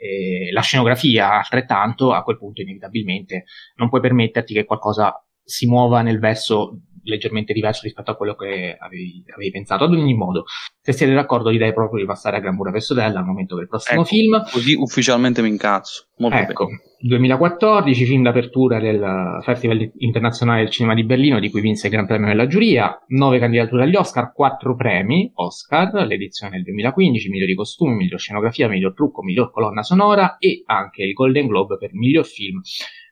[0.00, 3.44] eh, la scenografia altrettanto, a quel punto inevitabilmente
[3.76, 8.76] non puoi permetterti che qualcosa si muova nel verso leggermente diverso rispetto a quello che
[8.78, 9.84] avevi, avevi, pensato.
[9.84, 10.44] Ad ogni modo,
[10.80, 14.00] se siete d'accordo, direi proprio di passare a Gran Budapest Hotel al momento del prossimo
[14.00, 14.42] ecco, film.
[14.50, 16.08] Così ufficialmente mi incazzo.
[16.18, 16.82] Molto ecco, bene.
[17.00, 22.06] 2014, film d'apertura del Festival Internazionale del Cinema di Berlino, di cui vinse il Gran
[22.06, 27.94] Premio della giuria, nove candidature agli Oscar, quattro premi Oscar, l'edizione del 2015, migliori costumi,
[27.94, 32.60] miglior scenografia, miglior trucco, miglior colonna sonora e anche il Golden Globe per miglior film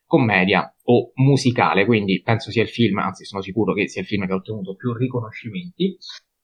[0.06, 4.26] commedia o musicale, quindi penso sia il film, anzi sono sicuro che sia il film
[4.26, 5.96] che ha ottenuto più riconoscimenti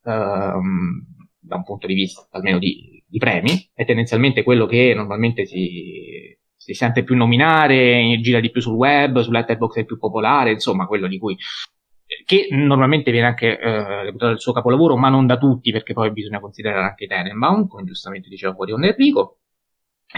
[0.03, 1.05] ehm,
[1.39, 6.37] da un punto di vista almeno di, di, premi, è tendenzialmente quello che normalmente si,
[6.55, 10.87] si sente più nominare, gira di più sul web, su Letterboxd è più popolare, insomma
[10.87, 11.37] quello di cui
[12.25, 16.11] che normalmente viene anche eh, reputato il suo capolavoro, ma non da tutti, perché poi
[16.11, 19.39] bisogna considerare anche Tenenbaum, come giustamente diceva fuori Enrico.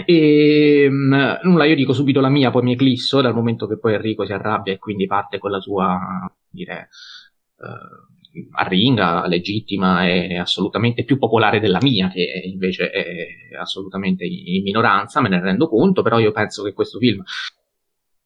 [0.06, 3.94] E mh, nulla, io dico subito la mia, poi mi eclisso dal momento che poi
[3.94, 6.90] Enrico si arrabbia e quindi parte con la sua, dire,
[7.58, 15.22] uh, arringa, legittima e assolutamente più popolare della mia, che invece è assolutamente in minoranza,
[15.22, 17.24] me ne rendo conto, però io penso che questo film,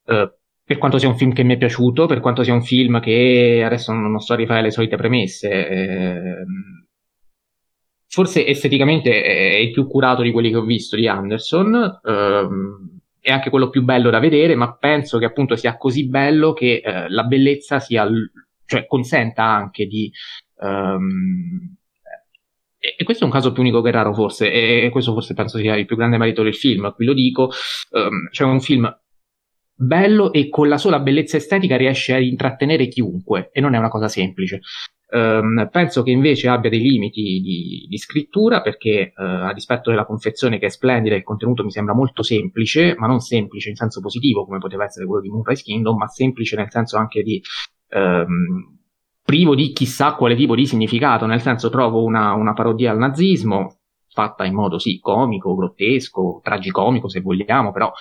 [0.05, 0.32] uh,
[0.63, 3.62] per quanto sia un film che mi è piaciuto, per quanto sia un film che
[3.65, 6.45] adesso non sto a rifare le solite premesse, eh,
[8.10, 12.00] forse esteticamente è il più curato di quelli che ho visto di Anderson.
[12.04, 16.54] Ehm, è anche quello più bello da vedere, ma penso che appunto sia così bello
[16.54, 18.08] che eh, la bellezza sia,
[18.65, 20.12] cioè consenta anche di.
[20.56, 21.76] Um,
[22.80, 25.76] e questo è un caso più unico che raro, forse, e questo forse penso sia
[25.76, 26.93] il più grande merito del film.
[26.93, 27.52] Qui lo dico:
[27.91, 28.89] um, c'è un film
[29.76, 33.89] bello e con la sola bellezza estetica riesce a intrattenere chiunque, e non è una
[33.89, 34.62] cosa semplice.
[35.12, 40.06] Um, penso che invece abbia dei limiti di, di scrittura perché uh, a dispetto della
[40.06, 44.02] confezione che è splendida il contenuto mi sembra molto semplice ma non semplice in senso
[44.02, 47.41] positivo come poteva essere quello di Moonrise Kingdom ma semplice nel senso anche di
[47.95, 48.78] um,
[49.24, 51.26] privo di chissà quale tipo di significato.
[51.28, 53.78] Nel senso trovo una, una parodia al nazismo
[54.12, 57.91] fatta in modo sì comico, grottesco, tragicomico se vogliamo però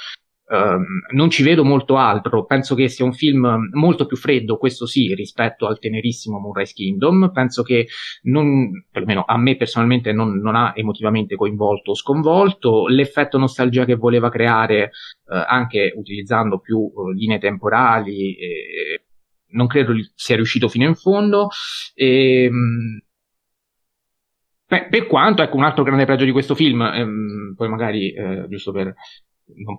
[0.48, 0.80] Uh,
[1.14, 5.14] non ci vedo molto altro, penso che sia un film molto più freddo, questo sì,
[5.14, 7.88] rispetto al tenerissimo Moonrise Kingdom, penso che
[8.22, 13.96] non, perlomeno a me personalmente non, non ha emotivamente coinvolto o sconvolto, l'effetto nostalgia che
[13.96, 14.84] voleva creare,
[15.26, 19.04] uh, anche utilizzando più uh, linee temporali, eh,
[19.50, 21.48] non credo sia riuscito fino in fondo.
[21.94, 23.02] E, ehm,
[24.68, 28.46] Beh, per quanto, ecco, un altro grande pregio di questo film, ehm, poi magari, eh,
[28.48, 28.94] giusto per
[29.54, 29.78] non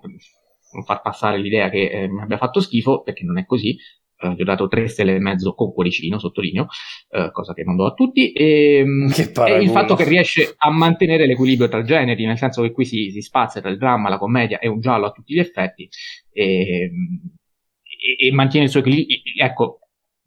[0.84, 3.76] far passare l'idea che eh, mi abbia fatto schifo, perché non è così.
[4.22, 6.66] Uh, gli ho dato tre stelle e mezzo con cuoricino, sottolineo,
[7.08, 9.10] uh, cosa che non do a tutti, e, ehm,
[9.48, 13.10] e, il fatto che riesce a mantenere l'equilibrio tra generi, nel senso che qui si,
[13.10, 15.88] si spazia tra il dramma, la commedia e un giallo a tutti gli effetti,
[16.32, 19.16] e, e, e mantiene il suo equilibrio.
[19.42, 19.78] Ecco,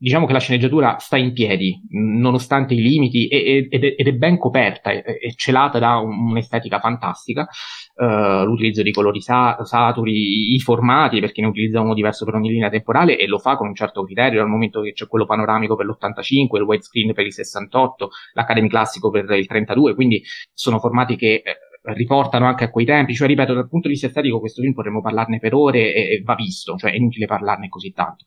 [0.04, 4.38] diciamo che la sceneggiatura sta in piedi, nonostante i limiti, ed è, ed è ben
[4.38, 5.02] coperta, è
[5.38, 7.48] celata da un'estetica fantastica.
[7.96, 12.50] Uh, l'utilizzo di colori sa- saturi, i formati, perché ne utilizza uno diverso per ogni
[12.50, 15.78] linea temporale e lo fa con un certo criterio, dal momento che c'è quello panoramico
[15.78, 20.22] per l'85, il widescreen per il 68, l'Academy classico per il 32, quindi
[20.54, 24.08] sono formati che eh, riportano anche a quei tempi, cioè ripeto, dal punto di vista
[24.08, 27.70] estetico questo film potremmo parlarne per ore e, e va visto, cioè è inutile parlarne
[27.70, 28.26] così tanto.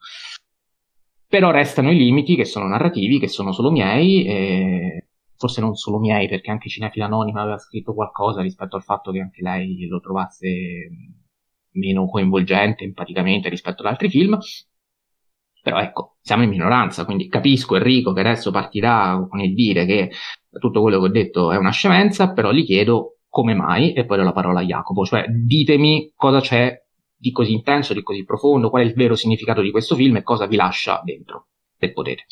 [1.29, 5.03] Però restano i limiti che sono narrativi, che sono solo miei,
[5.37, 9.21] forse non solo miei, perché anche Cinefila Anonima aveva scritto qualcosa rispetto al fatto che
[9.21, 10.89] anche lei lo trovasse
[11.73, 14.39] meno coinvolgente empaticamente rispetto ad altri film.
[15.63, 20.13] Però ecco, siamo in minoranza, quindi capisco Enrico che adesso partirà con il dire che
[20.61, 24.17] tutto quello che ho detto è una scemenza, però gli chiedo come mai, e poi
[24.19, 26.86] do la parola a Jacopo, cioè ditemi cosa c'è
[27.17, 30.23] di così intenso, di così profondo, qual è il vero significato di questo film e
[30.23, 31.49] cosa vi lascia dentro,
[31.79, 32.27] se potete.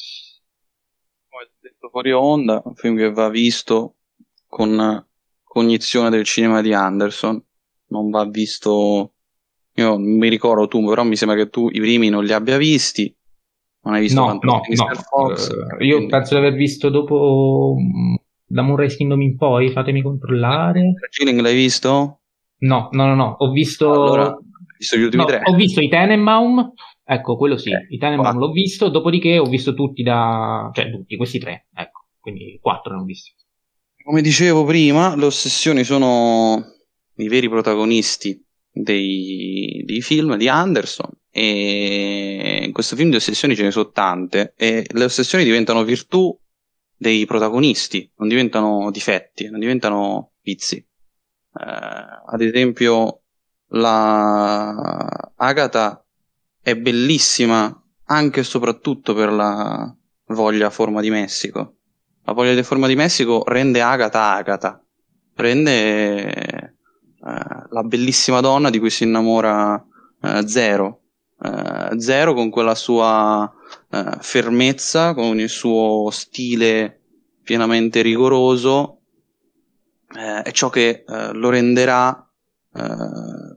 [1.29, 3.95] Come detto fuori onda, un film che va visto
[4.47, 5.05] con
[5.43, 7.43] cognizione del cinema di Anderson,
[7.89, 9.13] non va visto
[9.77, 13.15] Io mi ricordo tu, però mi sembra che tu i primi non li abbia visti.
[13.83, 14.63] Non hai visto no, no, no.
[15.11, 16.07] Fox, uh, io quindi...
[16.07, 18.15] penso di aver visto dopo mm,
[18.47, 20.95] da Moonrise Kingdom in poi, fatemi controllare.
[21.11, 22.21] Chilling l'hai visto?
[22.59, 23.35] No, no, no, no.
[23.39, 23.93] ho visto...
[23.93, 24.39] Allora,
[24.77, 25.41] visto gli ultimi no, tre.
[25.45, 26.73] Ho visto i Tenenbaum,
[27.05, 30.71] ecco, quello sì, eh, i Tenenbaum l'ho visto, dopodiché ho visto tutti da...
[30.73, 33.33] cioè tutti, questi tre, ecco, quindi quattro ne ho visti.
[34.05, 36.63] Come dicevo prima, le ossessioni sono
[37.17, 43.63] i veri protagonisti dei, dei film di Anderson e in questo film di ossessioni ce
[43.63, 46.37] ne sono tante e le ossessioni diventano virtù
[46.97, 50.77] dei protagonisti, non diventano difetti, non diventano vizi.
[50.77, 51.65] Eh,
[52.27, 53.24] ad esempio,
[53.69, 56.05] la Agatha
[56.61, 59.95] è bellissima anche e soprattutto per la
[60.29, 61.77] voglia forma di Messico.
[62.25, 64.83] La voglia di forma di Messico rende Agatha Agatha,
[65.35, 66.75] rende eh,
[67.21, 69.83] la bellissima donna di cui si innamora
[70.23, 71.01] eh, Zero.
[71.43, 73.53] Eh, Zero con quella sua
[73.91, 77.01] eh, fermezza, con il suo stile
[77.43, 79.01] pienamente rigoroso,
[80.17, 82.24] eh, è ciò che eh, lo renderà
[82.75, 83.57] eh,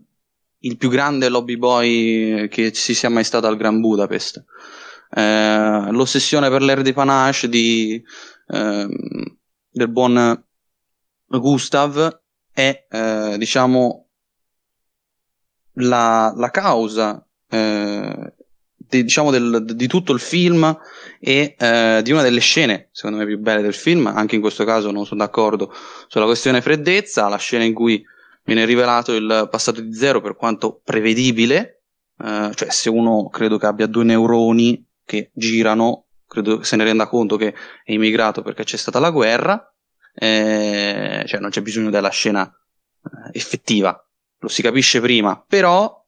[0.59, 4.43] il più grande lobby boy che ci sia mai stato al Grand Budapest.
[5.09, 8.03] Eh, l'ossessione per l'air de panache di,
[8.47, 9.37] ehm,
[9.69, 10.43] del buon
[11.27, 14.07] Gustav è, eh, diciamo,
[15.73, 18.33] la, la causa eh,
[18.75, 20.77] di, diciamo del, di tutto il film
[21.19, 24.07] e eh, di una delle scene, secondo me, più belle del film.
[24.07, 25.73] Anche in questo caso non sono d'accordo
[26.07, 28.03] sulla questione freddezza, la scena in cui
[28.47, 31.81] viene rivelato il passato di Zero per quanto prevedibile,
[32.17, 37.07] eh, cioè se uno credo che abbia due neuroni che girano, credo se ne renda
[37.07, 39.69] conto che è immigrato perché c'è stata la guerra,
[40.15, 44.01] eh, cioè non c'è bisogno della scena eh, effettiva,
[44.39, 46.05] lo si capisce prima, però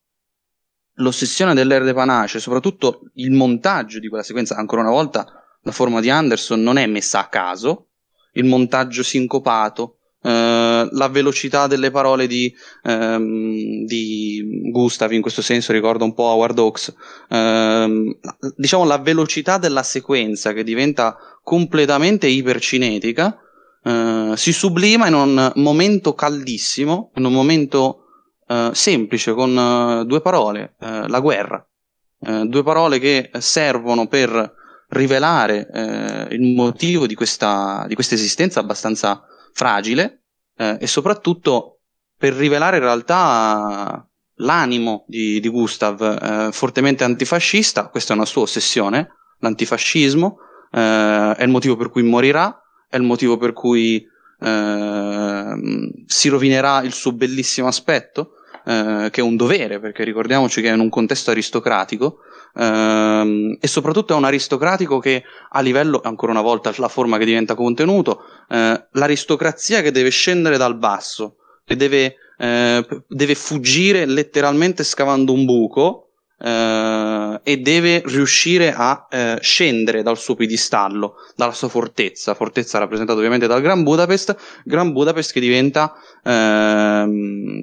[0.93, 5.27] l'ossessione dell'Air de Panache, soprattutto il montaggio di quella sequenza, ancora una volta
[5.63, 7.87] la forma di Anderson non è messa a caso,
[8.33, 12.53] il montaggio sincopato, eh, la velocità delle parole di,
[12.83, 16.93] ehm, di, Gustav, in questo senso ricorda un po' Howard Hawks,
[17.29, 18.17] ehm,
[18.55, 23.39] diciamo la velocità della sequenza che diventa completamente ipercinetica,
[23.83, 28.03] eh, si sublima in un momento caldissimo, in un momento
[28.51, 31.63] eh, semplice con uh, due parole, uh, la guerra.
[32.19, 34.53] due parole che servono per
[34.89, 39.23] rivelare il motivo di questa, di questa, esistenza abbastanza
[39.53, 40.23] fragile
[40.59, 41.79] e soprattutto
[42.17, 49.09] per rivelare in realtà l'animo di, di Gustav, fortemente antifascista, questa è una sua ossessione,
[49.39, 50.37] l'antifascismo,
[50.69, 54.05] è il motivo per cui morirà, è il motivo per cui
[56.05, 58.31] si rovinerà il suo bellissimo aspetto,
[58.69, 62.19] eh, che è un dovere, perché ricordiamoci che è in un contesto aristocratico
[62.55, 67.25] ehm, e soprattutto è un aristocratico che a livello, ancora una volta, la forma che
[67.25, 74.83] diventa contenuto, eh, l'aristocrazia che deve scendere dal basso, che deve, eh, deve fuggire letteralmente
[74.83, 76.03] scavando un buco.
[76.41, 83.17] Uh, e deve riuscire a uh, scendere dal suo piedistallo, dalla sua fortezza, fortezza rappresentata
[83.17, 87.61] ovviamente dal Gran Budapest, Gran Budapest che diventa uh,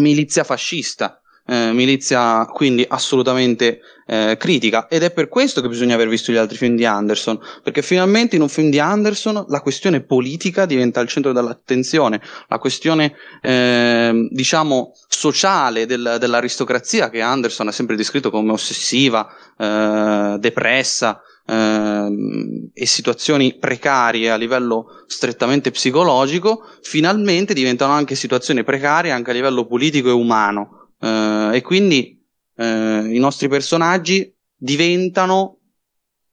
[0.00, 4.88] milizia fascista, eh, milizia quindi assolutamente eh, critica.
[4.88, 8.36] Ed è per questo che bisogna aver visto gli altri film di Anderson, perché finalmente
[8.36, 14.28] in un film di Anderson la questione politica diventa al centro dell'attenzione, la questione eh,
[14.30, 22.86] diciamo sociale del, dell'aristocrazia che Anderson ha sempre descritto come ossessiva, eh, depressa, ehm, e
[22.86, 30.08] situazioni precarie a livello strettamente psicologico, finalmente diventano anche situazioni precarie anche a livello politico
[30.08, 30.92] e umano.
[31.00, 32.24] Eh, e quindi
[32.56, 35.58] eh, i nostri personaggi diventano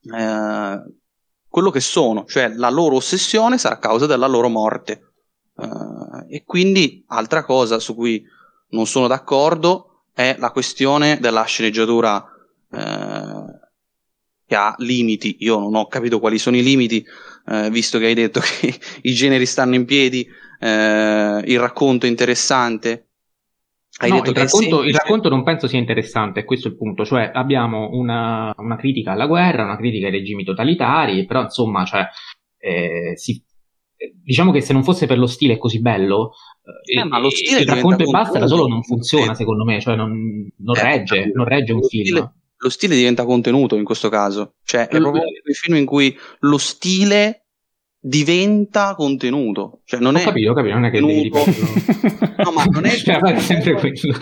[0.04, 0.82] eh,
[1.50, 5.14] quello che sono, cioè la loro ossessione sarà causa della loro morte.
[5.58, 8.24] Eh, e quindi altra cosa su cui
[8.70, 12.24] non sono d'accordo è la questione della sceneggiatura
[12.72, 13.47] eh,
[14.48, 17.06] che ha limiti, io non ho capito quali sono i limiti,
[17.48, 20.26] eh, visto che hai detto che i generi stanno in piedi,
[20.60, 23.04] eh, il racconto è interessante.
[24.00, 26.78] Hai no, detto il, che racconto, il racconto non penso sia interessante, questo è il
[26.78, 31.84] punto, cioè abbiamo una, una critica alla guerra, una critica ai regimi totalitari, però insomma,
[31.84, 32.06] cioè,
[32.60, 33.44] eh, si,
[34.24, 36.34] diciamo che se non fosse per lo stile così bello,
[36.86, 39.96] eh, ma lo stile il racconto e basta da solo non funziona, secondo me, cioè
[39.96, 42.32] non, non eh, regge, non regge un film.
[42.58, 44.56] Lo stile diventa contenuto in questo caso.
[44.64, 47.47] Cioè, è proprio quei film in cui lo stile
[48.08, 49.82] diventa contenuto.
[49.86, 51.30] Cioè, non ho è capito, ho capito, non è che devi
[52.44, 54.18] No, ma non è cioè, sempre quello.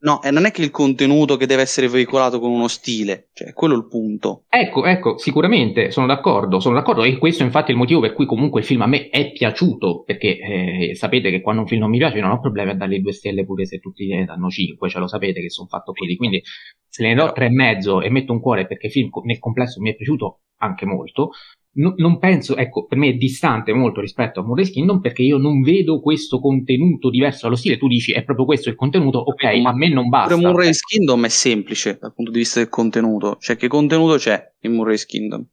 [0.00, 3.54] No, e non è che il contenuto che deve essere veicolato con uno stile, cioè
[3.54, 4.44] quello è il punto.
[4.50, 8.26] Ecco, ecco, sicuramente sono d'accordo, sono d'accordo e questo infatti è il motivo per cui
[8.26, 11.90] comunque il film a me è piaciuto, perché eh, sapete che quando un film non
[11.90, 14.90] mi piace non ho problemi a dargli due stelle pure se tutti ne danno cinque,
[14.90, 16.42] cioè lo sapete che sono fatto così, quindi
[16.86, 19.80] se ne do tre e mezzo e metto un cuore perché il film nel complesso
[19.80, 21.30] mi è piaciuto anche molto,
[21.74, 25.38] no, non penso, ecco, per me è distante molto rispetto a Moonrise Kingdom perché io
[25.38, 27.78] non vedo questo contenuto diverso allo stile.
[27.78, 30.36] Tu dici è proprio questo il contenuto, ok, ma a me non basta.
[30.36, 34.52] Però Moonrise Kingdom è semplice dal punto di vista del contenuto, cioè che contenuto c'è
[34.60, 35.46] in Moonrise Kingdom?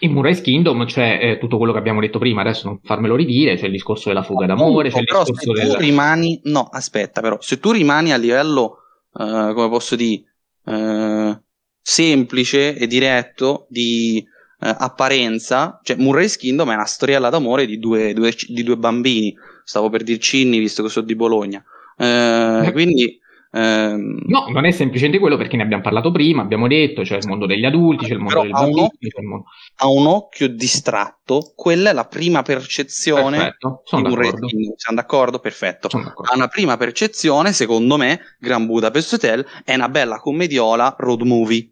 [0.00, 3.56] In Moonrise Kingdom c'è eh, tutto quello che abbiamo detto prima, adesso non farmelo ridire,
[3.56, 5.72] c'è il discorso della fuga d'amore, c'è il discorso se del...
[5.72, 8.78] tu rimani, no, aspetta, però, se tu rimani a livello,
[9.16, 10.24] eh, come posso dire,
[10.66, 11.40] eh,
[11.80, 14.24] semplice e diretto di
[14.64, 19.34] eh, apparenza, cioè Murray's Kingdom è una storiella d'amore di due, due- di due bambini,
[19.62, 21.62] stavo per dir Cinni visto che sono di Bologna,
[21.96, 23.20] Eh, quindi
[23.52, 27.28] ehm, No, non è semplicemente quello perché ne abbiamo parlato prima, abbiamo detto, c'è il
[27.28, 28.90] mondo degli adulti, c'è il mondo Però del bambino,
[29.28, 29.44] mondo...
[29.76, 34.46] a un occhio distratto, quella è la prima percezione Perfetto, sono di Murray's d'accordo.
[34.48, 34.74] Kingdom.
[34.76, 35.38] Siamo d'accordo?
[35.38, 35.88] Perfetto.
[35.92, 36.32] D'accordo.
[36.32, 41.68] A una prima percezione, secondo me, Gran Budapest Hotel è una bella commediola road movie.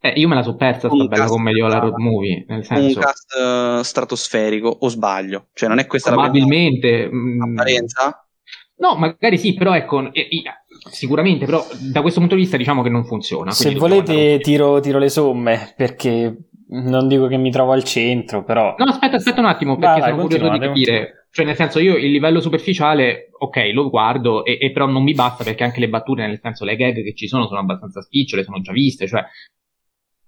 [0.00, 2.64] Eh, io me la so persa sta Un bella cast- commediola road movie, nel un
[2.64, 5.48] senso, cast eh, stratosferico, o sbaglio?
[5.52, 7.08] Cioè, non è questa la probabilmente...
[7.08, 8.28] prima apparenza?
[8.76, 10.42] No, magari sì, però ecco, eh, eh,
[10.88, 13.50] sicuramente, però da questo punto di vista diciamo che non funziona.
[13.50, 18.76] Se volete tiro, tiro le somme, perché non dico che mi trovo al centro, però...
[18.78, 21.26] No, aspetta, aspetta un attimo, perché vai, sono curioso di capire.
[21.30, 25.12] Cioè, nel senso, io il livello superficiale, ok, lo guardo, e, e però non mi
[25.12, 28.44] basta perché anche le battute, nel senso, le gag che ci sono sono abbastanza spicciole,
[28.44, 29.24] sono già viste, cioè,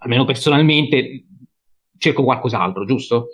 [0.01, 1.25] almeno personalmente,
[1.97, 3.29] cerco qualcos'altro, giusto?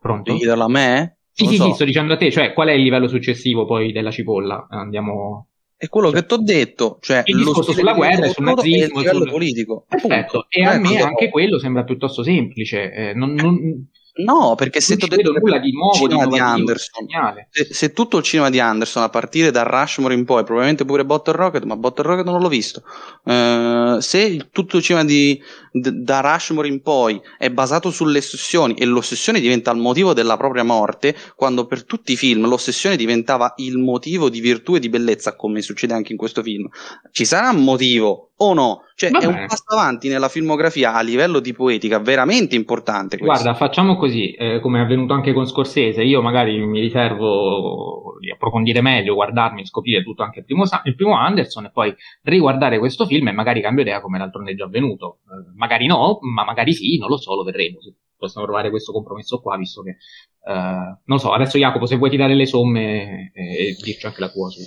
[0.00, 0.22] Pronto?
[0.24, 1.18] Devi chiederlo a me?
[1.30, 1.74] Sì, sì, lo sì, so.
[1.74, 4.66] sto dicendo a te, cioè, qual è il livello successivo poi della cipolla?
[4.70, 5.48] Andiamo...
[5.76, 9.20] È quello che ti ho detto, cioè Il discorso sulla guerra, sul e nazismo, livello
[9.20, 9.84] sul- politico.
[9.86, 12.90] Perfetto, e a Eh, me cosa anche quello sembra piuttosto semplice.
[12.90, 13.86] eh, non, non,
[14.24, 15.06] No, perché se che
[15.40, 17.06] nulla di nuovo, di cinema di Anderson,
[17.50, 21.04] se, se tutto il cinema di Anderson a partire da Rushmore in poi, probabilmente pure
[21.04, 22.82] Bottle Rocket, ma Bottle Rocket non l'ho visto.
[23.24, 25.38] eh, se il- tutto il cinema di,
[25.70, 30.36] d- da Rushmore in poi è basato sulle ossessioni e l'ossessione diventa il motivo della
[30.36, 34.88] propria morte, quando per tutti i film l'ossessione diventava il motivo di virtù e di
[34.88, 36.68] bellezza, come succede anche in questo film,
[37.12, 38.82] ci sarà un motivo o no?
[38.96, 43.18] Cioè, Va è un passo avanti nella filmografia a livello di poetica veramente importante.
[43.18, 43.42] questo.
[43.42, 48.30] Guarda, facciamo così, eh, come è avvenuto anche con Scorsese, io magari mi riservo di
[48.30, 53.04] approfondire meglio, guardarmi, scoprire tutto anche il primo, il primo Anderson e poi riguardare questo
[53.04, 55.18] film e magari cambio idea come d'altronde è già avvenuto.
[55.24, 57.76] Eh, magari no, ma magari sì, non lo so, lo vedremo.
[58.16, 59.90] Possiamo trovare questo compromesso qua, visto che...
[59.90, 64.20] eh, non lo so, adesso Jacopo, se vuoi tirare le somme eh, e dirci anche
[64.20, 64.62] la tua su-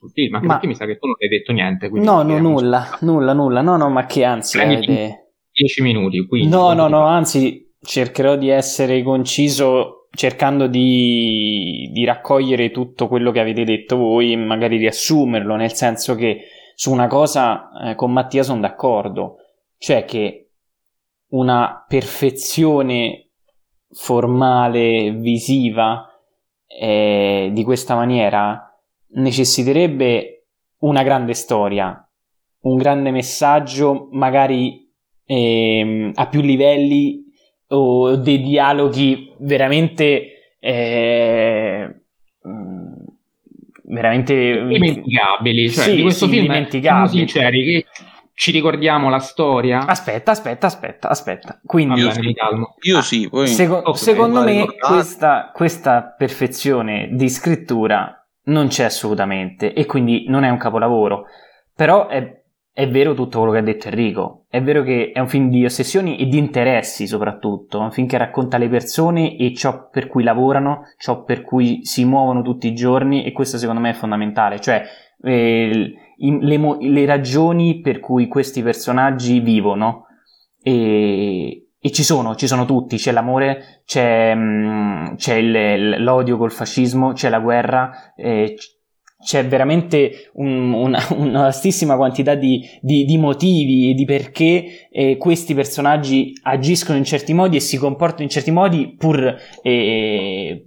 [0.00, 1.88] su- sul film, anche Ma- perché mi sa che tu non hai detto niente.
[1.88, 5.32] quindi No, no, nulla, nulla, nulla, no, no, ma che anzi Prenditi avete...
[5.52, 6.48] 10 minuti, quindi...
[6.48, 13.40] No, no, no, anzi cercherò di essere conciso cercando di, di raccogliere tutto quello che
[13.40, 18.42] avete detto voi e magari riassumerlo, nel senso che su una cosa eh, con Mattia
[18.42, 19.36] sono d'accordo,
[19.78, 20.50] cioè che
[21.28, 23.28] una perfezione
[23.92, 26.06] formale, visiva
[26.66, 28.69] eh, di questa maniera
[29.14, 30.46] necessiterebbe
[30.80, 32.06] una grande storia,
[32.62, 34.88] un grande messaggio, magari
[35.24, 37.24] ehm, a più livelli
[37.68, 41.94] o dei dialoghi veramente eh,
[43.84, 45.70] veramente dimenticabili.
[45.70, 46.80] Cioè, Sì, di questo sì, film, dimenticabili.
[46.80, 47.86] siamo sinceri, che
[48.34, 49.84] ci ricordiamo la storia.
[49.86, 52.74] aspetta aspetta aspetta aspetta quindi Va bene, mi calmo.
[52.82, 53.46] Io Ah, sì, poi...
[53.48, 58.19] Seco- Ok, secondo me questa, questa perfezione di scrittura
[58.50, 61.24] non c'è assolutamente e quindi non è un capolavoro.
[61.74, 62.42] Però è,
[62.72, 64.44] è vero tutto quello che ha detto Enrico.
[64.48, 67.78] È vero che è un film di ossessioni e di interessi soprattutto.
[67.78, 71.84] È un film che racconta le persone e ciò per cui lavorano, ciò per cui
[71.84, 74.60] si muovono tutti i giorni e questo secondo me è fondamentale.
[74.60, 74.84] Cioè
[75.22, 80.06] eh, le, le ragioni per cui questi personaggi vivono
[80.62, 86.52] e, e ci sono, ci sono tutti, c'è l'amore, c'è, mm, c'è il- l'odio col
[86.52, 88.54] fascismo, c'è la guerra, eh,
[89.22, 95.16] c'è veramente un- una, una vastissima quantità di, di- di motivi e di perché eh,
[95.16, 100.64] questi personaggi agiscono in certi modi e si comportano in certi modi pur eh,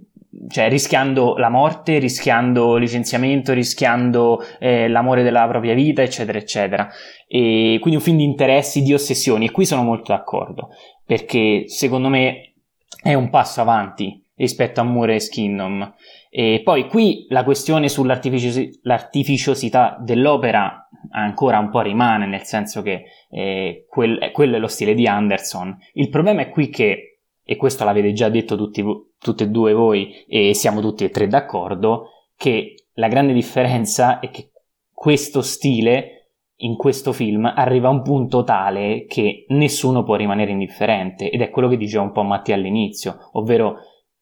[0.48, 6.88] cioè, rischiando la morte, rischiando licenziamento, rischiando eh, l'amore della propria vita, eccetera, eccetera.
[7.26, 10.70] E quindi un film di interessi, di ossessioni, e qui sono molto d'accordo,
[11.04, 12.54] perché secondo me
[13.02, 15.94] è un passo avanti rispetto a Moore e Kingdom.
[16.30, 23.86] E poi qui la questione sull'artificiosità dell'opera ancora un po' rimane, nel senso che eh,
[23.88, 25.78] quel, quello è lo stile di Anderson.
[25.92, 28.82] Il problema è qui che, e questo l'avete già detto tutti,
[29.18, 34.28] tutte e due voi, e siamo tutti e tre d'accordo, che la grande differenza è
[34.30, 34.50] che
[34.92, 36.23] questo stile
[36.58, 41.50] in questo film arriva a un punto tale che nessuno può rimanere indifferente ed è
[41.50, 43.76] quello che diceva un po' Mattia all'inizio, ovvero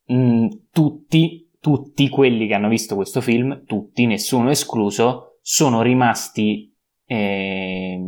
[0.06, 6.74] mh, tutti, tutti quelli che hanno visto questo film, tutti, nessuno escluso, sono rimasti
[7.04, 8.00] eh,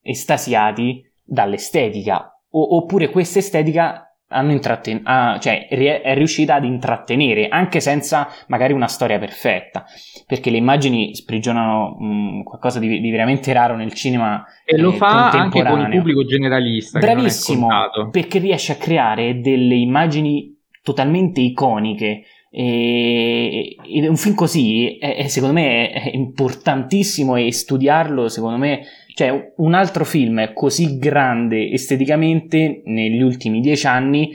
[0.00, 4.11] estasiati dall'estetica o, oppure questa estetica
[4.50, 9.84] intratten- ah, cioè, è riuscita ad intrattenere anche senza magari una storia perfetta.
[10.26, 14.92] Perché le immagini sprigionano mh, mm, qualcosa di, di, veramente raro nel cinema e lo
[14.92, 17.68] eh, fa anche con il pubblico generalista bravissimo
[18.10, 25.26] perché riesce a creare delle immagini totalmente iconiche e, e un film così è, è,
[25.28, 28.82] secondo me è importantissimo e studiarlo secondo me
[29.14, 34.30] cioè, un altro film così grande esteticamente negli ultimi dieci anni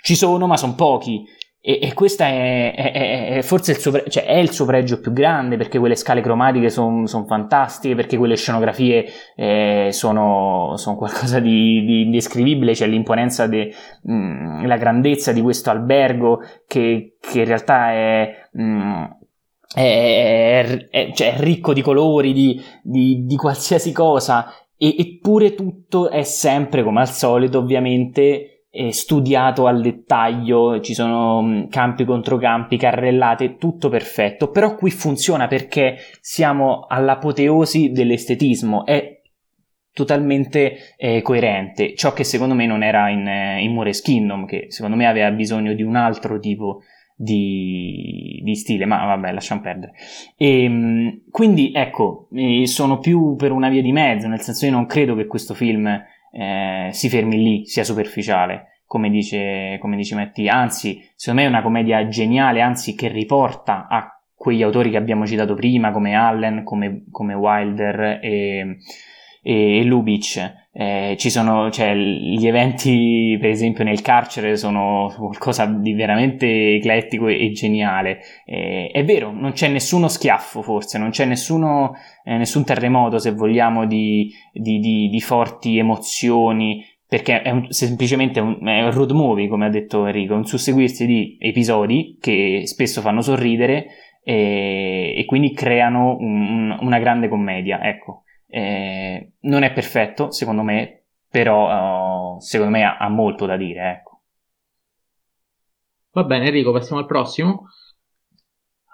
[0.00, 1.24] ci sono, ma sono pochi.
[1.60, 5.12] E, e questo è, è, è, forse il suo, cioè è il suo pregio più
[5.12, 9.04] grande perché quelle scale cromatiche sono son fantastiche, perché quelle scenografie
[9.34, 12.72] eh, sono, son qualcosa di, di indescrivibile.
[12.72, 18.48] C'è l'imponenza, de, mh, mm, la grandezza di questo albergo che, che in realtà è.
[18.52, 19.04] Mh, mm,
[19.82, 26.08] è, è, cioè è ricco di colori, di, di, di qualsiasi cosa, e, eppure tutto
[26.08, 32.76] è sempre, come al solito, ovviamente studiato al dettaglio, ci sono mm, campi contro campi,
[32.76, 39.20] carrellate, tutto perfetto, però qui funziona perché siamo all'apoteosi dell'estetismo, è
[39.92, 44.66] totalmente eh, coerente, ciò che secondo me non era in, eh, in Moores Kingdom, che
[44.68, 49.92] secondo me aveva bisogno di un altro tipo di, di, stile, ma vabbè, lasciamo perdere.
[50.36, 52.28] E, ehm, quindi ecco,
[52.64, 55.86] sono più per una via di mezzo, nel senso io non credo che questo film
[55.86, 61.50] eh, si fermi lì, sia superficiale, come dice, come dice Mattia, anzi, secondo me è
[61.50, 66.62] una commedia geniale, anzi che riporta a quegli autori che abbiamo citato prima, come Allen,
[66.62, 68.76] come, come Wilder e,
[69.48, 75.94] e Lubitsch eh, ci sono, cioè, gli eventi, per esempio, nel carcere sono qualcosa di
[75.94, 78.18] veramente eclettico e, e geniale.
[78.44, 81.92] Eh, è vero, non c'è nessuno schiaffo, forse, non c'è nessuno,
[82.24, 88.40] eh, nessun terremoto, se vogliamo, di, di, di, di forti emozioni, perché è un, semplicemente
[88.40, 93.00] un, è un road movie, come ha detto Enrico, un susseguirsi di episodi che spesso
[93.00, 93.86] fanno sorridere
[94.24, 98.22] e, e quindi creano un, una grande commedia, ecco.
[98.48, 103.90] Eh, non è perfetto, secondo me, però uh, secondo me ha, ha, molto da dire.
[103.90, 104.22] Ecco.
[106.12, 107.66] Va bene, Enrico, passiamo al prossimo.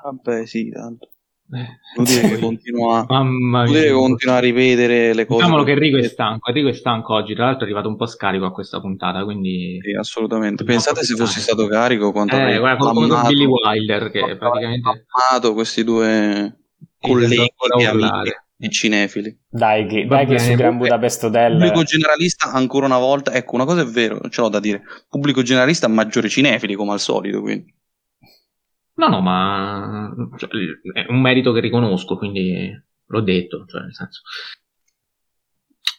[0.03, 1.11] Vabbè, sì, tanto.
[1.55, 3.83] Eh, che continua, Mamma mia.
[3.83, 5.41] che continua a ripetere le cose.
[5.41, 6.49] Diciamolo che Enrico è stanco.
[6.49, 7.35] Enrico è stanco oggi.
[7.35, 9.23] Tra l'altro, è arrivato un po' scarico a questa puntata.
[9.23, 10.65] Quindi, sì, assolutamente.
[10.65, 14.11] Pensate se fossi stato carico quanto eh, guarda, come con Billy Wilder.
[14.11, 16.57] Che praticamente ha amato questi due
[16.99, 17.53] colleghi
[17.91, 18.33] amici
[18.65, 19.37] i cinefili.
[19.49, 21.53] Dai, che, dai che su Gran Budapest Hotel.
[21.53, 24.83] Pubblico generalista, ancora una volta, ecco, una cosa è vero, ce l'ho da dire.
[25.09, 27.75] Pubblico generalista, maggiore cinefili, come al solito, quindi.
[28.95, 30.51] No, no, ma cioè,
[30.93, 32.71] è un merito che riconosco, quindi
[33.05, 34.23] l'ho detto, cioè, nel senso.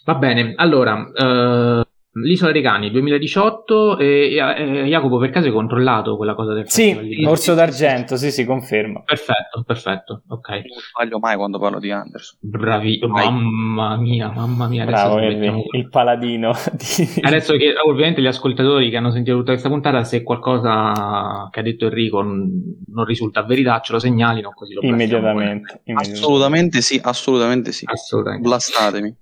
[0.05, 1.86] Va bene, allora, uh,
[2.16, 7.24] L'isola dei cani 2018 e, e, Jacopo per caso hai controllato quella cosa del Sì,
[7.26, 9.01] Orso d'argento, sì, sì, confermo.
[9.03, 10.49] Perfetto, perfetto, ok.
[10.49, 10.61] Non
[10.91, 12.38] sbaglio mai quando parlo di Anderson.
[12.39, 14.86] Bravi, mamma mia, mamma mia.
[14.86, 16.53] Bravo, il paladino.
[16.74, 17.22] Di...
[17.22, 21.64] Adesso che ovviamente gli ascoltatori che hanno sentito tutta questa puntata, se qualcosa che ha
[21.64, 26.11] detto Enrico non risulta verità, ce lo segnalino così lo immediatamente, immediatamente.
[26.11, 27.86] Assolutamente sì, assolutamente sì.
[27.88, 28.47] Assolutamente.
[28.47, 29.18] Blastatemi.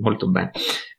[0.00, 0.50] Molto bene.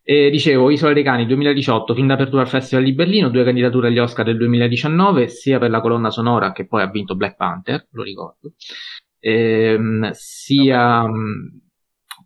[0.07, 3.97] E dicevo, Isola dei Cani 2018, fin d'apertura al Festival di Berlino, due candidature agli
[3.97, 8.03] Oscar del 2019, sia per la colonna sonora che poi ha vinto Black Panther, lo
[8.03, 8.53] ricordo,
[9.17, 11.47] ehm, sia mm,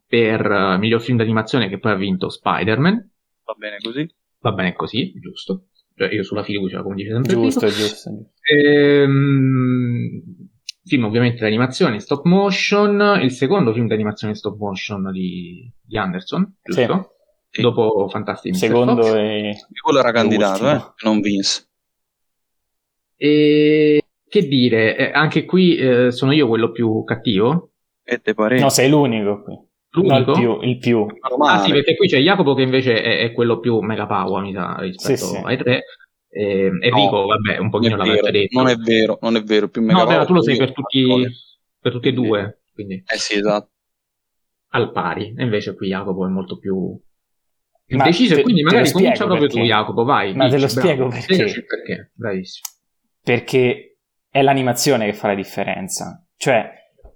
[0.05, 3.11] per uh, miglior film d'animazione che poi ha vinto Spider-Man.
[3.45, 4.13] Va bene così?
[4.41, 5.67] Va bene così, giusto.
[5.95, 7.71] Cioè, io sulla fiducia, come dice sempre Giusto, Pino.
[7.71, 8.31] giusto.
[8.41, 10.21] Ehm,
[10.83, 16.81] film ovviamente d'animazione stop motion, il secondo film d'animazione stop motion di, di Anderson, giusto?
[16.81, 17.17] Sì
[17.51, 18.55] dopo Fantastic.
[18.55, 19.15] Secondo Fox.
[19.15, 19.55] e...
[19.81, 20.81] quello era candidato, eh?
[21.03, 21.67] non vinse.
[23.15, 27.71] E che dire, eh, anche qui eh, sono io quello più cattivo?
[28.03, 28.59] E te pare?
[28.59, 29.59] No, sei l'unico qui.
[29.91, 30.13] L'unico?
[30.13, 30.69] No, il più.
[30.69, 31.05] Il più.
[31.45, 34.53] Ah sì, perché qui c'è Jacopo che invece è, è quello più mega power, mi
[34.53, 35.41] sa, rispetto sì, sì.
[35.43, 35.83] ai tre.
[36.29, 38.57] Eh, Enrico, no, vabbè, un pochino l'aveva già detto.
[38.57, 39.67] Non è vero, non è vero.
[39.67, 41.27] Più no, beh, tu lo sei per tutti,
[41.79, 42.61] per tutti e due.
[42.73, 43.03] Quindi.
[43.05, 43.71] Eh sì, esatto.
[44.69, 45.33] Al pari.
[45.35, 46.95] E invece qui Jacopo è molto più,
[47.89, 48.35] più deciso.
[48.35, 49.59] Te, quindi magari comincia proprio perché.
[49.59, 50.03] tu, Jacopo.
[50.03, 50.35] Vai.
[50.35, 51.25] Ma dici, te lo spiego bravo.
[51.25, 51.65] perché.
[51.65, 52.11] perché.
[52.13, 52.67] Bravissimo.
[53.23, 53.97] Perché
[54.29, 56.23] è l'animazione che fa la differenza.
[56.37, 56.71] Cioè,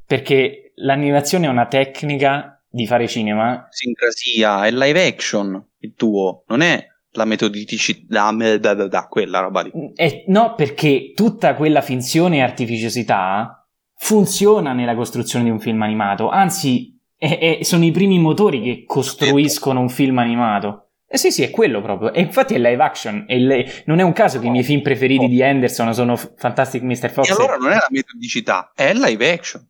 [0.05, 3.67] perché l'animazione è una tecnica di fare cinema.
[3.69, 9.61] Sincrasia, è live action il tuo, non è la metodicità, da, da, da, quella roba
[9.61, 9.71] lì.
[9.93, 16.30] Eh, no, perché tutta quella finzione e artificiosità funziona nella costruzione di un film animato,
[16.30, 20.89] anzi è, è, sono i primi motori che costruiscono un film animato.
[21.14, 22.11] Eh sì, sì, è quello proprio.
[22.11, 23.26] E infatti è live action.
[23.28, 23.84] Le...
[23.86, 27.11] Non è un caso che i miei film preferiti di Anderson sono Fantastic Mr.
[27.11, 27.30] Fox.
[27.30, 29.64] E allora non è la metodicità, è live action.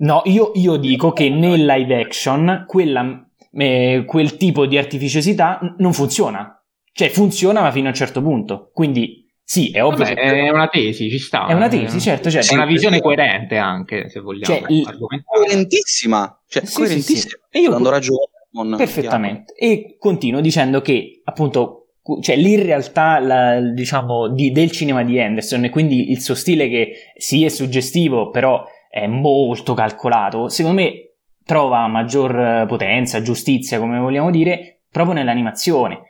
[0.00, 5.92] No, io, io dico che nel live action quella, eh, quel tipo di artificiosità non
[5.92, 6.62] funziona.
[6.92, 8.70] Cioè funziona ma fino a un certo punto.
[8.72, 9.17] Quindi
[9.50, 10.04] sì, è ovvio.
[10.04, 11.46] Vabbè, è una tesi, ci sta.
[11.46, 12.28] È una tesi, certo.
[12.28, 12.52] certo.
[12.52, 14.44] È una visione coerente anche, se vogliamo.
[14.44, 16.42] Cioè, coerentissima.
[16.46, 17.18] Cioè, sì, coerentissima.
[17.18, 17.36] Sì, sì.
[17.50, 18.28] E io dando ragione.
[18.76, 19.54] Perfettamente.
[19.54, 25.70] E continuo dicendo che, appunto, cioè l'irrealtà la, diciamo, di, del cinema di Anderson e
[25.70, 31.86] quindi il suo stile che sì è suggestivo, però è molto calcolato, secondo me trova
[31.86, 36.02] maggior potenza, giustizia, come vogliamo dire, proprio nell'animazione.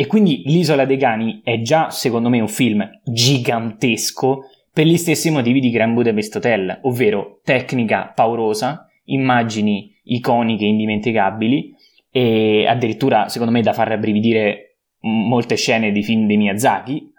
[0.00, 5.28] E quindi L'isola dei cani è già, secondo me, un film gigantesco per gli stessi
[5.28, 11.74] motivi di Grand Budapest Hotel, ovvero tecnica paurosa, immagini iconiche indimenticabili
[12.10, 17.12] e addirittura, secondo me, da far rabbrividire molte scene di film di Miyazaki,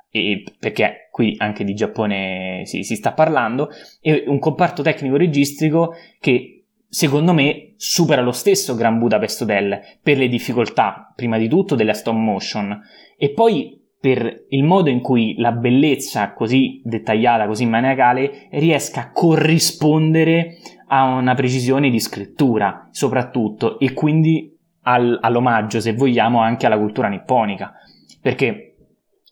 [0.57, 3.69] perché qui anche di Giappone si, si sta parlando,
[4.01, 6.50] e un comparto tecnico-registrico che
[6.91, 11.93] secondo me supera lo stesso Gran Budapest Hotel per le difficoltà, prima di tutto, della
[11.93, 12.77] stop motion
[13.17, 19.11] e poi per il modo in cui la bellezza così dettagliata, così maniacale, riesca a
[19.11, 26.79] corrispondere a una precisione di scrittura, soprattutto, e quindi al, all'omaggio, se vogliamo, anche alla
[26.79, 27.73] cultura nipponica.
[28.19, 28.75] Perché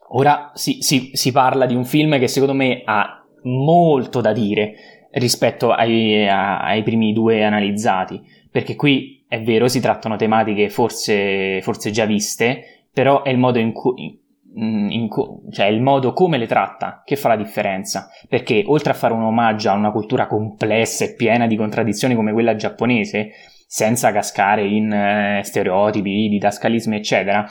[0.09, 4.98] ora si, si, si parla di un film che secondo me ha molto da dire,
[5.11, 11.91] rispetto ai, ai primi due analizzati, perché qui è vero si trattano tematiche forse, forse
[11.91, 14.17] già viste, però è il modo in cui
[14.51, 15.07] in,
[15.51, 18.09] cioè il modo come le tratta che fa la differenza.
[18.27, 22.33] Perché oltre a fare un omaggio a una cultura complessa e piena di contraddizioni come
[22.33, 23.31] quella giapponese
[23.67, 27.47] senza cascare in eh, stereotipi, didascalismi eccetera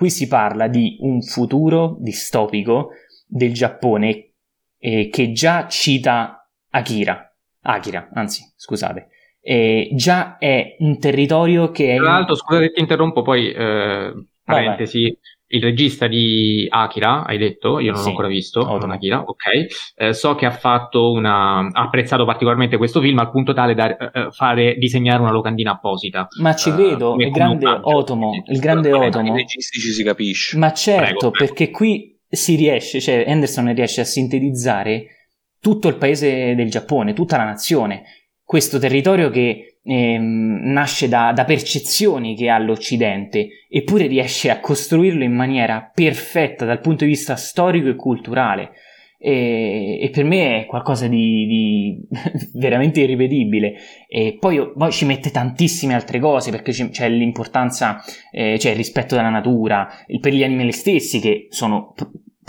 [0.00, 2.92] qui si parla di un futuro distopico
[3.26, 4.30] del Giappone
[4.78, 6.39] eh, che già cita
[6.70, 9.08] Akira, Akira, anzi, scusate.
[9.42, 11.96] E già è un territorio che è...
[11.96, 14.12] Tra l'altro, scusate che ti interrompo, poi, eh,
[14.44, 15.16] parentesi,
[15.52, 19.96] il regista di Akira, hai detto, io non sì, l'ho ancora visto, non Akira, ok,
[19.96, 21.58] eh, so che ha fatto una...
[21.58, 26.28] ha apprezzato particolarmente questo film al punto tale da eh, fare, disegnare una locandina apposita.
[26.40, 29.34] Ma ci vedo, il grande Otomo, il grande Otomo.
[29.34, 30.56] I registi ci si capisce.
[30.56, 31.52] Ma certo, prego, prego.
[31.54, 35.06] perché qui si riesce, cioè Anderson riesce a sintetizzare
[35.60, 38.04] tutto il paese del Giappone, tutta la nazione,
[38.50, 45.22] questo territorio che ehm, nasce da, da, percezioni che ha l'Occidente, eppure riesce a costruirlo
[45.22, 48.72] in maniera perfetta dal punto di vista storico e culturale.
[49.22, 52.08] E, e per me è qualcosa di, di
[52.58, 53.74] veramente irripetibile.
[54.08, 58.02] E poi, poi, ci mette tantissime altre cose perché c'è l'importanza,
[58.32, 59.88] eh, c'è il rispetto della natura,
[60.20, 61.94] per gli animali stessi che sono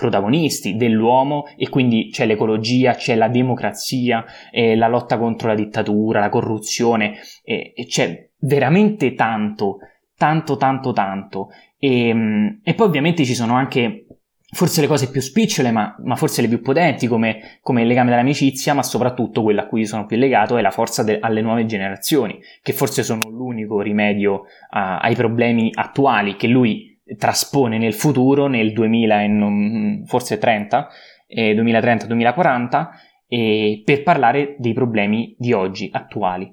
[0.01, 6.19] protagonisti dell'uomo e quindi c'è l'ecologia, c'è la democrazia, eh, la lotta contro la dittatura,
[6.19, 9.77] la corruzione, eh, e c'è veramente tanto,
[10.17, 11.49] tanto, tanto, tanto.
[11.77, 14.07] E, mm, e, poi ovviamente ci sono anche
[14.53, 18.09] forse le cose più spicciole, ma, ma forse le più potenti, come, come, il legame
[18.09, 21.67] dell'amicizia, ma soprattutto quella a cui sono più legato è la forza de- alle nuove
[21.67, 28.47] generazioni, che forse sono l'unico rimedio a, ai problemi attuali che lui traspone nel futuro,
[28.47, 30.89] nel 2000 e forse 30,
[31.27, 32.89] eh, 2030-2040,
[33.27, 36.51] eh, per parlare dei problemi di oggi, attuali.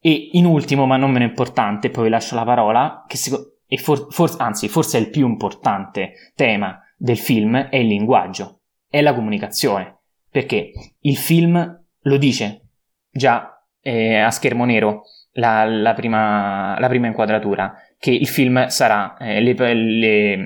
[0.00, 4.06] E in ultimo, ma non meno importante, poi vi lascio la parola, che seco- for-
[4.10, 9.14] for- anzi forse è il più importante tema del film, è il linguaggio, è la
[9.14, 9.98] comunicazione,
[10.30, 12.68] perché il film lo dice
[13.10, 19.16] già eh, a schermo nero, la, la, prima, la prima inquadratura, che il film sarà,
[19.16, 20.36] eh, le, le,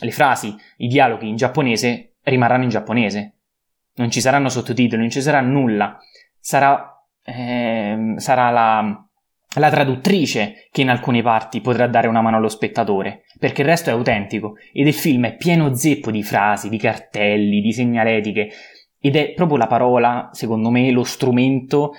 [0.00, 3.34] le, frasi, i dialoghi in giapponese rimarranno in giapponese.
[3.96, 5.98] Non ci saranno sottotitoli, non ci sarà nulla.
[6.40, 9.06] Sarà, eh, sarà la,
[9.56, 13.90] la traduttrice che in alcune parti potrà dare una mano allo spettatore, perché il resto
[13.90, 18.48] è autentico ed il film è pieno zeppo di frasi, di cartelli, di segnaletiche
[18.98, 21.92] ed è proprio la parola, secondo me, lo strumento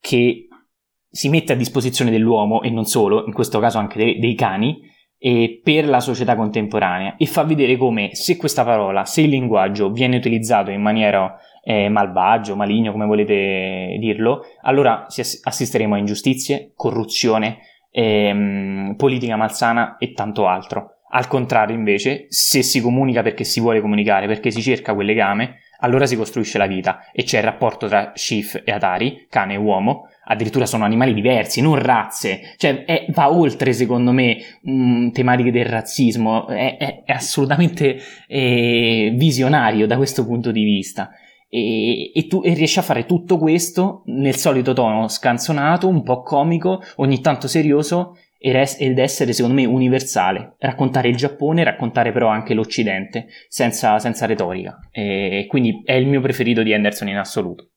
[0.00, 0.48] che
[1.12, 4.90] si mette a disposizione dell'uomo e non solo, in questo caso anche dei, dei cani,
[5.62, 10.16] per la società contemporanea e fa vedere come se questa parola, se il linguaggio viene
[10.16, 17.58] utilizzato in maniera eh, malvagio, maligno, come volete dirlo, allora assisteremo a ingiustizie, corruzione,
[17.92, 20.96] ehm, politica malsana e tanto altro.
[21.14, 25.58] Al contrario, invece, se si comunica perché si vuole comunicare, perché si cerca quel legame,
[25.80, 29.58] allora si costruisce la vita e c'è il rapporto tra Schiff e Atari, cane e
[29.58, 35.10] uomo, addirittura sono animali diversi, non razze, cioè è, va oltre secondo me mh, mm,
[35.10, 37.98] tematiche del razzismo, è, è, è assolutamente
[38.28, 41.10] eh, visionario da questo punto di vista.
[41.48, 46.22] E, e, tu, e riesci a fare tutto questo nel solito tono scanzonato, un po'
[46.22, 52.54] comico, ogni tanto serioso ed essere secondo me universale, raccontare il Giappone, raccontare però anche
[52.54, 54.80] l'Occidente senza, senza retorica.
[54.90, 57.71] E quindi è il mio preferito di Anderson in assoluto.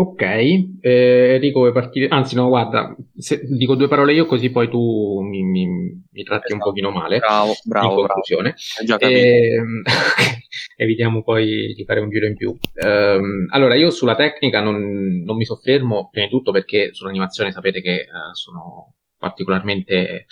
[0.00, 2.06] Ok, eh, Enrico vuoi partire?
[2.06, 6.52] Anzi no, guarda, se, dico due parole io così poi tu mi, mi, mi tratti
[6.52, 6.54] esatto.
[6.54, 7.18] un pochino male.
[7.18, 7.88] Bravo, bravo.
[7.88, 8.54] In conclusione.
[8.86, 9.02] Bravo.
[9.02, 9.60] Eh,
[10.76, 12.56] evitiamo poi di fare un giro in più.
[12.74, 17.80] Eh, allora, io sulla tecnica non, non, mi soffermo, prima di tutto perché sull'animazione sapete
[17.80, 20.26] che uh, sono particolarmente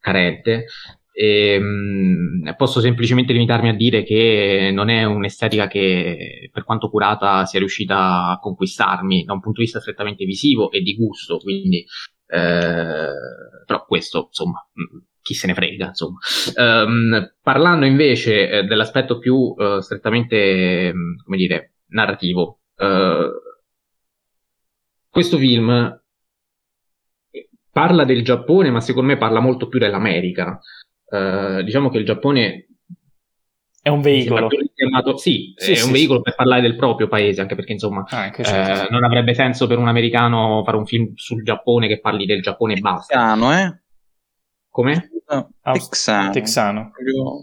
[0.00, 0.68] carente.
[1.14, 7.44] E, mh, posso semplicemente limitarmi a dire che non è un'estetica che, per quanto curata,
[7.44, 11.84] sia riuscita a conquistarmi da un punto di vista strettamente visivo e di gusto, quindi
[12.26, 13.12] eh,
[13.66, 14.66] però questo, insomma,
[15.20, 16.18] chi se ne frega, insomma.
[16.56, 20.92] Um, parlando invece eh, dell'aspetto più uh, strettamente,
[21.24, 23.30] come dire, narrativo, uh,
[25.08, 26.00] questo film
[27.70, 30.58] parla del Giappone, ma secondo me parla molto più dell'America.
[31.12, 32.68] Uh, diciamo che il Giappone
[33.82, 34.48] è un veicolo.
[34.74, 36.24] Chiamato, sì, sì, è sì, un veicolo sì.
[36.24, 38.86] per parlare del proprio paese, anche perché insomma ah, anche certo.
[38.86, 42.42] eh, non avrebbe senso per un americano fare un film sul Giappone che parli del
[42.42, 43.14] Giappone e basta.
[43.14, 43.80] Texano, eh?
[44.70, 45.10] Come?
[45.28, 46.30] No, texano.
[46.30, 46.92] texano.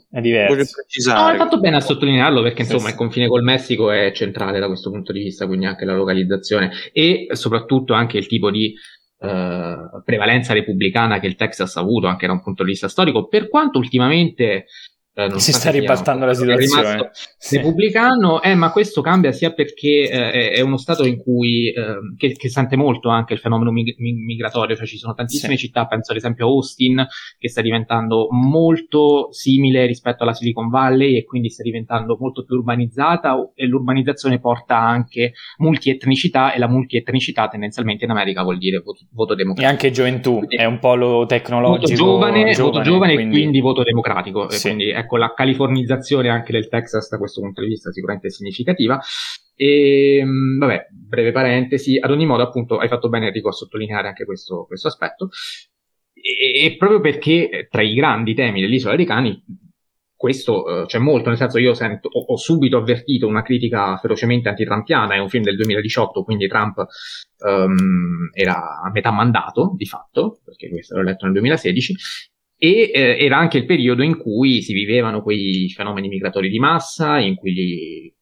[0.09, 0.53] È diverso.
[0.53, 1.19] Voglio precisare.
[1.19, 4.67] No, hai fatto bene a sottolinearlo perché insomma il confine col Messico è centrale da
[4.67, 8.77] questo punto di vista, quindi anche la localizzazione e soprattutto anche il tipo di eh,
[9.19, 13.49] prevalenza repubblicana che il Texas ha avuto anche da un punto di vista storico, per
[13.49, 14.65] quanto ultimamente
[15.19, 17.09] eh, si sta ribaltando la situazione.
[17.37, 17.57] Sì.
[17.57, 22.33] Repubblicano, eh, ma questo cambia sia perché eh, è uno stato in cui eh, che,
[22.33, 25.65] che, sente molto anche il fenomeno mig- migratorio, cioè ci sono tantissime sì.
[25.65, 27.05] città, penso ad esempio a Austin,
[27.37, 32.57] che sta diventando molto simile rispetto alla Silicon Valley e quindi sta diventando molto più
[32.57, 39.01] urbanizzata e l'urbanizzazione porta anche multietnicità e la multietnicità tendenzialmente in America vuol dire voto,
[39.11, 39.67] voto democratico.
[39.67, 41.77] E anche gioventù, è un polo tecnologico.
[41.77, 43.35] Molto giovane, giovane voto giovane quindi...
[43.35, 44.49] e quindi voto democratico.
[44.49, 44.67] Sì.
[44.67, 48.99] Quindi ecco la californizzazione anche del Texas da questo punto di vista sicuramente è significativa.
[49.55, 50.23] E
[50.57, 54.65] vabbè, breve parentesi, ad ogni modo appunto hai fatto bene Enrico a sottolineare anche questo,
[54.65, 55.29] questo aspetto.
[56.13, 59.43] E, e, proprio perché tra i grandi temi dell'isola dei cani
[60.19, 64.49] questo uh, c'è molto, nel senso io sento, ho, ho, subito avvertito una critica ferocemente
[64.49, 66.85] antitrampiana, è un film del 2018, quindi Trump
[67.45, 71.95] um, era a metà mandato, di fatto, perché questo l'ho letto nel 2016,
[72.61, 77.17] e eh, era anche il periodo in cui si vivevano quei fenomeni migratori di massa,
[77.17, 78.13] in cui gli,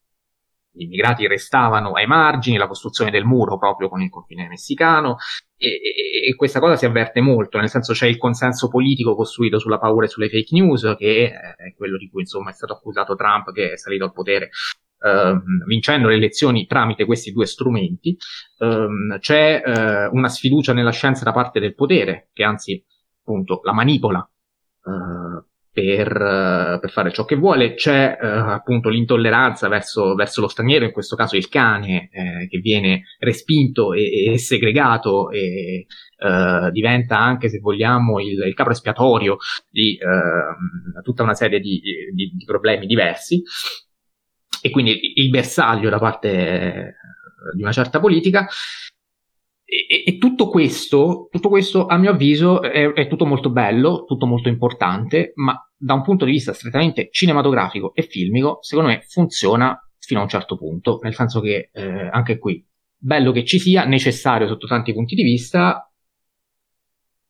[0.72, 5.16] gli immigrati restavano ai margini, la costruzione del muro proprio con il confine messicano,
[5.58, 9.58] e, e, e, questa cosa si avverte molto, nel senso c'è il consenso politico costruito
[9.58, 13.16] sulla paura e sulle fake news, che è quello di cui insomma è stato accusato
[13.16, 14.50] Trump, che è salito al potere
[15.00, 18.18] Uh, vincendo le elezioni tramite questi due strumenti,
[18.58, 22.84] um, c'è uh, una sfiducia nella scienza da parte del potere, che anzi
[23.28, 24.20] appunto la manipola
[24.84, 30.48] uh, per, uh, per, fare ciò che vuole, c'è uh, appunto l'intolleranza verso, verso, lo
[30.48, 35.86] straniero, in questo caso il cane, eh, che viene respinto e, e segregato e
[36.72, 39.38] diventa anche, se vogliamo, il, il capo espiatorio
[39.70, 40.00] di
[41.04, 41.80] tutta una serie di,
[42.12, 43.44] di, di, problemi diversi.
[44.60, 46.96] E quindi il bersaglio da parte
[47.54, 48.48] di una certa politica
[49.70, 54.26] e, e tutto, questo, tutto questo, a mio avviso, è, è, tutto molto bello, tutto
[54.26, 59.78] molto importante, ma da un punto di vista strettamente cinematografico e filmico, secondo me funziona
[60.00, 62.66] fino a un certo punto, nel senso che eh, anche qui,
[62.96, 65.92] bello che ci sia, necessario sotto tanti punti di vista,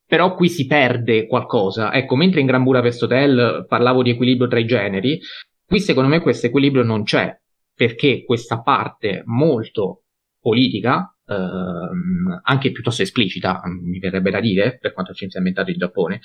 [0.06, 1.92] però qui si perde qualcosa.
[1.92, 5.18] Ecco, mentre in Gran Budapest Hotel parlavo di equilibrio tra i generi,
[5.66, 7.36] qui secondo me questo equilibrio non c'è,
[7.74, 10.04] perché questa parte molto
[10.40, 15.78] politica ehm, anche piuttosto esplicita, mi verrebbe da dire, per quanto ci sia ambientato in
[15.78, 16.20] Giappone.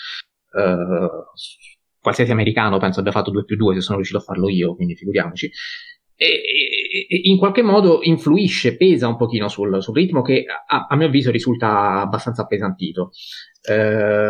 [0.55, 1.09] Eh,
[1.99, 4.95] qualsiasi americano penso abbia fatto 2 più 2 se sono riuscito a farlo io, quindi
[4.95, 5.49] figuriamoci.
[6.15, 10.95] E, e, in qualche modo influisce, pesa un pochino sul, sul ritmo che a, a,
[10.95, 13.11] mio avviso risulta abbastanza appesantito.
[13.67, 14.27] Eh,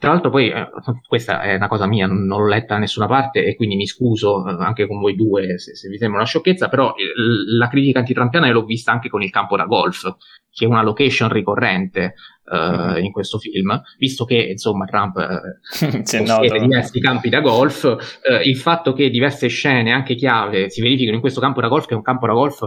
[0.00, 0.70] tra l'altro poi eh,
[1.06, 3.86] questa è una cosa mia, non, non, l'ho letta da nessuna parte e quindi mi
[3.86, 7.12] scuso eh, anche con voi due se, se vi sembra una sciocchezza, però eh,
[7.58, 10.16] la critica antitrampiana l'ho vista anche con il campo da golf,
[10.50, 16.60] che è una location ricorrente uh, in questo film, visto che insomma Trump uh, possiede
[16.60, 21.20] diversi campi da golf, uh, il fatto che diverse scene anche chiave si verificano in
[21.20, 22.62] questo campo da golf, che è un campo da golf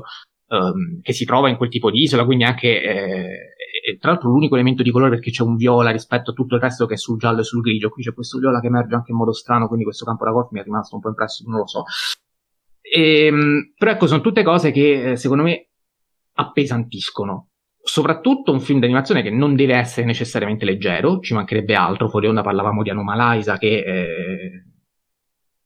[0.49, 3.53] um, che si trova in quel tipo di isola, quindi anche eh,
[3.85, 6.61] e tra l'altro l'unico elemento di colore perché c'è un viola rispetto a tutto il
[6.61, 9.11] resto che è sul giallo e sul grigio, qui c'è questo viola che emerge anche
[9.11, 11.59] in modo strano, quindi questo campo da golf mi è rimasto un po' impresso, non
[11.59, 11.83] lo so.
[12.81, 15.67] E, ehm, però ecco, sono tutte cose che eh, secondo me
[16.35, 17.49] appesantiscono.
[17.83, 22.41] Soprattutto un film d'animazione che non deve essere necessariamente leggero, ci mancherebbe altro, fuori onda
[22.41, 24.63] parlavamo di Anomalisa che eh,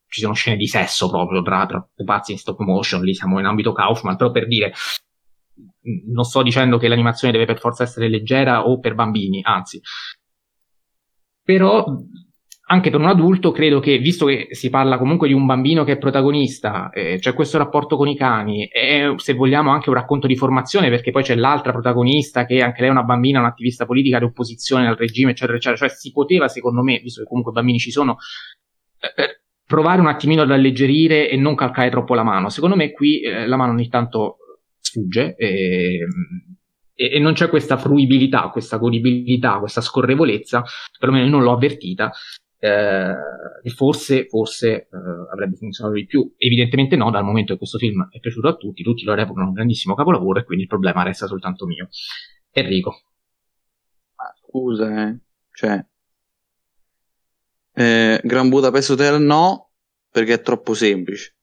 [0.07, 3.45] ci sono scene di sesso proprio tra, tra pupazzi in stop motion, lì siamo in
[3.45, 4.73] ambito Kaufman, però per dire
[6.07, 9.79] non sto dicendo che l'animazione deve per forza essere leggera o per bambini, anzi.
[11.43, 11.85] Però
[12.69, 15.93] anche per un adulto credo che, visto che si parla comunque di un bambino che
[15.93, 20.27] è protagonista, eh, c'è questo rapporto con i cani, è se vogliamo anche un racconto
[20.27, 24.19] di formazione, perché poi c'è l'altra protagonista che anche lei è una bambina, un'attivista politica
[24.19, 25.87] di opposizione al regime, eccetera, eccetera.
[25.87, 28.17] Cioè si poteva, secondo me, visto che comunque bambini ci sono,
[28.99, 32.49] eh, eh, provare un attimino ad alleggerire e non calcare troppo la mano.
[32.49, 34.39] Secondo me qui eh, la mano ogni tanto
[34.87, 35.99] sfugge e,
[36.93, 40.63] e, e, non c'è questa fruibilità, questa godibilità, questa scorrevolezza,
[40.97, 42.11] perlomeno non l'ho avvertita,
[42.59, 43.13] eh,
[43.63, 44.87] e forse, forse eh,
[45.31, 46.33] avrebbe funzionato di più.
[46.37, 49.53] Evidentemente no, dal momento che questo film è piaciuto a tutti, tutti lo reputano un
[49.53, 51.89] grandissimo capolavoro e quindi il problema resta soltanto mio.
[52.51, 53.01] Enrico.
[54.15, 55.19] Ma scusa, eh.
[55.51, 55.85] cioè...
[57.73, 59.69] Eh, Gran Budapest Hotel no,
[60.09, 61.36] perché è troppo semplice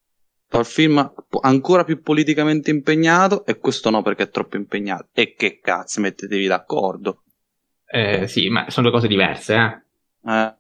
[0.59, 5.09] al film ancora più politicamente impegnato e questo no perché è troppo impegnato.
[5.13, 7.23] E che cazzo, mettetevi d'accordo.
[7.87, 10.31] Eh, sì, ma sono due cose diverse, eh.
[10.31, 10.55] eh.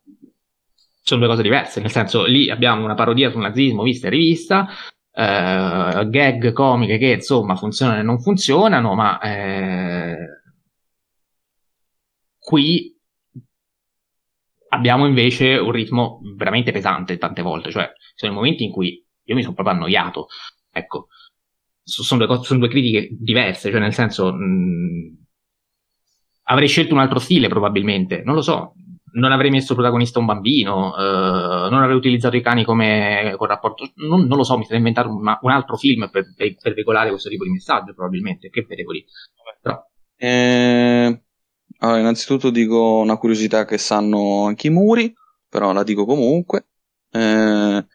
[1.02, 4.68] Sono due cose diverse, nel senso lì abbiamo una parodia sul nazismo vista e rivista,
[5.12, 10.16] eh, gag comiche che insomma funzionano e non funzionano, ma eh,
[12.38, 12.96] qui
[14.68, 19.34] abbiamo invece un ritmo veramente pesante tante volte, cioè sono i momenti in cui io
[19.34, 20.28] mi sono proprio annoiato.
[20.70, 21.08] Ecco,
[21.82, 25.24] sono due, sono due critiche diverse, cioè nel senso mh,
[26.44, 28.74] avrei scelto un altro stile probabilmente, non lo so.
[29.16, 33.92] Non avrei messo protagonista un bambino, uh, non avrei utilizzato i cani come con rapporto.
[33.94, 37.10] Non, non, lo so, mi sarei inventato una, un altro film per, per, per, veicolare
[37.10, 38.50] questo tipo di messaggio, probabilmente.
[38.50, 38.90] Che vedevo.
[39.62, 39.80] Però.
[40.16, 41.22] Eh,
[41.78, 45.14] allora, innanzitutto dico una curiosità che sanno anche i muri,
[45.48, 46.66] però la dico comunque.
[47.10, 47.86] Eh,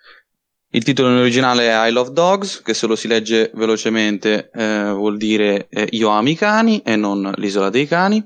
[0.71, 4.91] il titolo in originale è I Love Dogs, che se lo si legge velocemente eh,
[4.91, 8.23] vuol dire eh, Io amo i cani e non l'isola dei cani.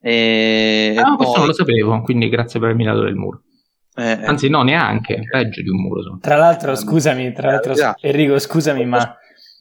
[0.00, 1.16] E ah, poi...
[1.16, 3.42] questo non lo sapevo, quindi grazie per avermi dato del muro.
[3.94, 6.02] Eh, eh, Anzi, no, neanche, peggio di un muro.
[6.02, 6.18] Sono.
[6.20, 9.16] Tra l'altro, scusami, tra l'altro, Enrico, scusami, ma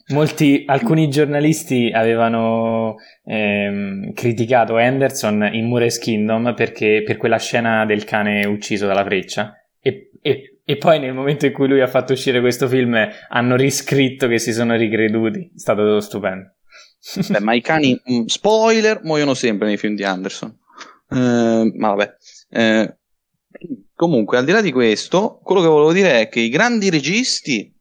[0.07, 8.05] molti, alcuni giornalisti avevano ehm, criticato Anderson in Mures Kingdom perché, per quella scena del
[8.05, 9.53] cane ucciso dalla freccia.
[9.79, 12.93] E, e e poi nel momento in cui lui ha fatto uscire questo film
[13.30, 15.49] hanno riscritto che si sono ricreduti.
[15.55, 16.55] È stato stupendo.
[17.30, 20.49] Beh, ma i cani, mm, spoiler, muoiono sempre nei film di Anderson.
[21.09, 22.15] Eh, ma vabbè.
[22.49, 22.97] Eh,
[23.93, 27.74] comunque, al di là di questo, quello che volevo dire è che i grandi registi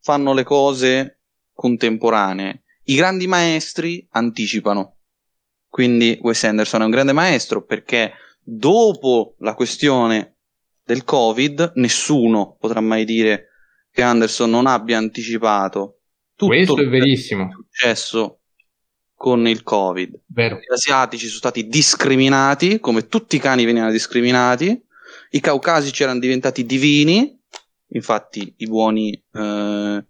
[0.00, 1.20] fanno le cose
[1.52, 2.64] contemporanee.
[2.86, 4.96] I grandi maestri anticipano.
[5.68, 10.35] Quindi Wes Anderson è un grande maestro perché dopo la questione
[10.86, 13.48] del Covid, nessuno potrà mai dire
[13.90, 15.98] che Anderson non abbia anticipato
[16.36, 17.50] tutto Questo è verissimo.
[17.50, 18.40] successo
[19.14, 20.20] con il Covid.
[20.26, 20.56] Vero.
[20.56, 24.80] Gli asiatici sono stati discriminati, come tutti i cani venivano discriminati,
[25.30, 27.36] i caucasici erano diventati divini,
[27.88, 30.04] infatti i buoni eh,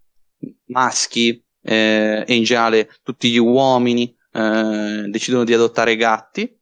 [0.65, 6.55] maschi eh, e in generale tutti gli uomini eh, decidono di adottare gatti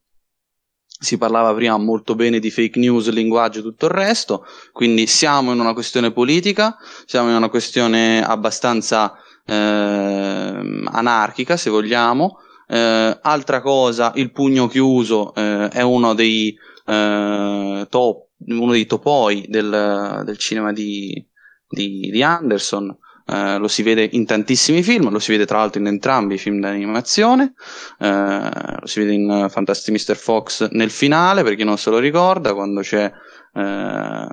[0.98, 5.52] si parlava prima molto bene di fake news, linguaggio e tutto il resto, quindi siamo
[5.52, 9.14] in una questione politica, siamo in una questione abbastanza
[9.46, 12.40] eh, anarchica, se vogliamo.
[12.68, 19.46] Eh, altra cosa, il pugno chiuso eh, è uno dei, eh, top, uno dei topoi
[19.48, 21.26] del, del cinema di,
[21.68, 22.98] di, di Anderson.
[23.28, 26.38] Eh, lo si vede in tantissimi film, lo si vede tra l'altro in entrambi i
[26.38, 27.54] film d'animazione,
[28.00, 28.50] eh,
[28.80, 30.16] lo si vede in Fantastic Mr.
[30.16, 33.12] Fox nel finale, per chi non se lo ricorda, quando c'è
[33.54, 34.28] eh,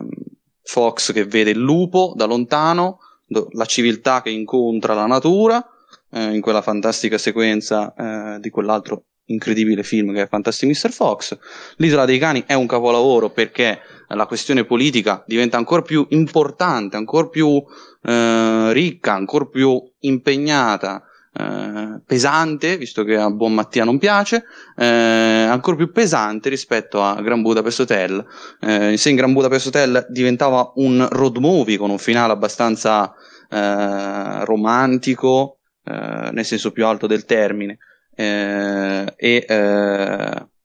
[0.63, 5.67] Fox che vede il lupo da lontano, do- la civiltà che incontra la natura,
[6.11, 10.91] eh, in quella fantastica sequenza eh, di quell'altro incredibile film che è Fantastic Mr.
[10.91, 11.39] Fox.
[11.77, 17.29] L'isola dei cani è un capolavoro perché la questione politica diventa ancora più importante, ancora
[17.29, 17.63] più
[18.03, 21.03] eh, ricca, ancora più impegnata,
[21.35, 24.45] eh, pesante, visto che a buon Mattia non piace,
[24.77, 28.25] eh, ancora più pesante rispetto a Gran Budapest Hotel.
[28.61, 33.15] Eh, se in Gran Budapest Hotel diventava un road movie con un finale abbastanza
[33.49, 37.79] eh, romantico, eh, nel senso più alto del termine,
[38.15, 39.47] e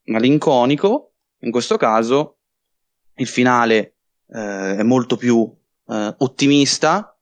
[0.03, 2.39] malinconico, in questo caso
[3.15, 3.93] il finale
[4.27, 5.49] è molto più
[5.85, 7.16] ottimista,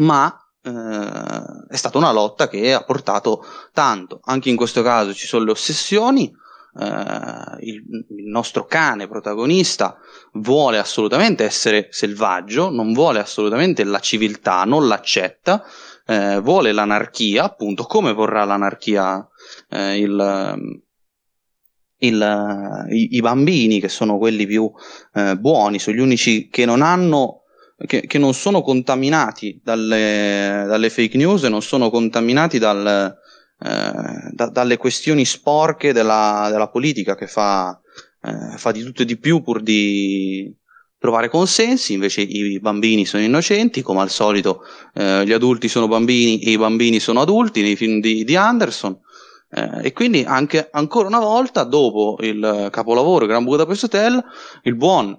[0.00, 4.20] ma eh, è stata una lotta che ha portato tanto.
[4.24, 6.32] Anche in questo caso ci sono le ossessioni.
[6.72, 9.96] Uh, il, il, nostro cane protagonista
[10.34, 15.64] vuole assolutamente essere selvaggio, non vuole assolutamente la civiltà, non l'accetta,
[16.06, 20.78] uh, vuole l'anarchia, appunto come vorrà l'anarchia uh, il,
[21.96, 24.70] il, i, i, bambini, che sono quelli più
[25.38, 27.39] buoni, sono gli unici che non hanno
[27.86, 33.16] che, che non sono contaminati dalle, dalle, fake news, non sono contaminati dal,
[33.58, 33.92] eh,
[34.32, 37.78] da, dalle questioni sporche della, della politica che fa,
[38.22, 40.54] eh, fa, di tutto e di più pur di
[40.98, 44.62] trovare consensi, invece i bambini sono innocenti, come al solito
[44.92, 48.98] eh, gli adulti sono bambini e i bambini sono adulti nei film di, di Anderson.
[49.52, 54.22] Eh, e quindi anche ancora una volta, dopo il capolavoro Gran Budapest Hotel,
[54.64, 55.18] il buon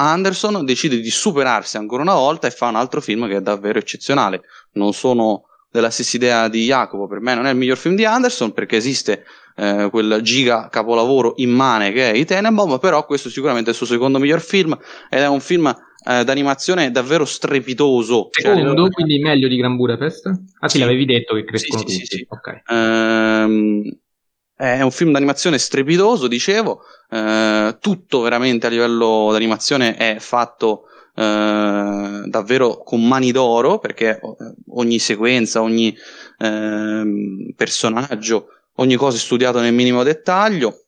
[0.00, 3.78] Anderson decide di superarsi ancora una volta e fa un altro film che è davvero
[3.78, 4.42] eccezionale.
[4.72, 8.04] Non sono della stessa idea di Jacopo, per me non è il miglior film di
[8.04, 9.24] Anderson perché esiste
[9.56, 13.86] eh, quel giga capolavoro immane che è I Tenenbaum, però questo sicuramente è il suo
[13.86, 14.76] secondo miglior film
[15.10, 18.28] ed è un film eh, d'animazione davvero strepitoso.
[18.30, 20.26] Secondo, cioè, quindi meglio di Gran Budapest?
[20.60, 20.82] Ah sì, sì.
[20.82, 22.16] l'avevi detto che crescono sì, sì, tutti.
[22.16, 22.62] Sì, okay.
[22.66, 23.98] ehm,
[24.60, 30.82] è un film d'animazione strepitoso, dicevo, eh, tutto veramente a livello d'animazione è fatto
[31.14, 34.20] eh, davvero con mani d'oro perché eh,
[34.72, 35.96] ogni sequenza, ogni
[36.38, 40.84] eh, personaggio, ogni cosa è studiato nel minimo dettaglio.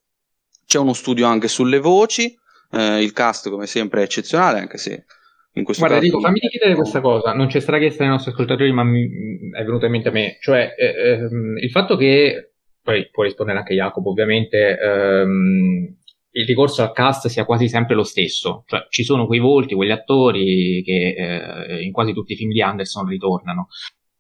[0.67, 2.39] C'è uno studio anche sulle voci,
[2.73, 5.07] eh, il cast come sempre è eccezionale, anche se
[5.55, 6.13] in questo Guarda, caso...
[6.13, 9.09] Enrico, fammi chiedere questa cosa, non c'è sarà chiesta ai nostri ascoltatori, ma mi,
[9.51, 12.52] è venuta in mente a me, cioè eh, ehm, il fatto che
[12.83, 15.97] poi può rispondere anche Jacopo ovviamente, ehm,
[16.35, 19.91] il ricorso al cast sia quasi sempre lo stesso, cioè ci sono quei volti, quegli
[19.91, 23.69] attori che eh, in quasi tutti i film di Anderson ritornano.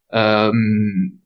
[0.08, 1.20] Um,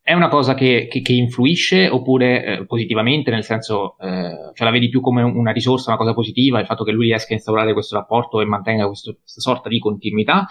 [0.00, 4.70] è una cosa che, che, che influisce oppure eh, positivamente, nel senso, eh, cioè la
[4.70, 7.72] vedi più come una risorsa, una cosa positiva, il fatto che lui riesca a instaurare
[7.72, 10.46] questo rapporto e mantenga questo, questa sorta di continuità,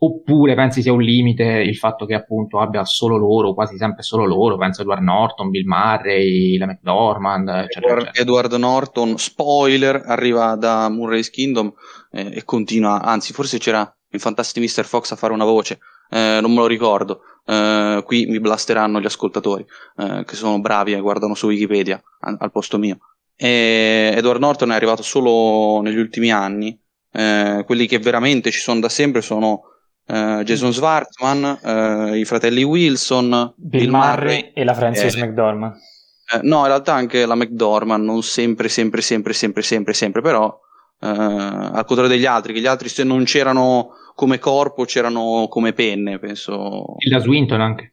[0.00, 4.24] Oppure pensi sia un limite il fatto che appunto abbia solo loro, quasi sempre solo
[4.24, 8.22] loro, penso Edward Norton, Bill Murray, la McDormand, eccetera, Edward, eccetera.
[8.22, 11.72] Edward Norton, spoiler, arriva da Murray's Kingdom
[12.12, 14.84] eh, e continua, anzi forse c'era in Fantastic Mr.
[14.84, 15.80] Fox a fare una voce,
[16.10, 20.92] eh, non me lo ricordo, eh, qui mi blasteranno gli ascoltatori eh, che sono bravi
[20.92, 22.98] e guardano su Wikipedia a, al posto mio.
[23.34, 26.80] E Edward Norton è arrivato solo negli ultimi anni,
[27.10, 29.62] eh, quelli che veramente ci sono da sempre sono
[30.08, 35.26] Uh, Jason Schwartzman, uh, i fratelli Wilson, Bill, Bill Murray, Murray, e la Frances eh,
[35.26, 35.74] McDormand.
[36.32, 40.60] Eh, no, in realtà anche la McDormand, non sempre, sempre, sempre, sempre, sempre, sempre, però
[41.00, 46.18] al contrario degli altri, che gli altri se non c'erano come corpo, c'erano come penne,
[46.18, 46.94] penso.
[46.96, 47.90] Tilda Swinton anche.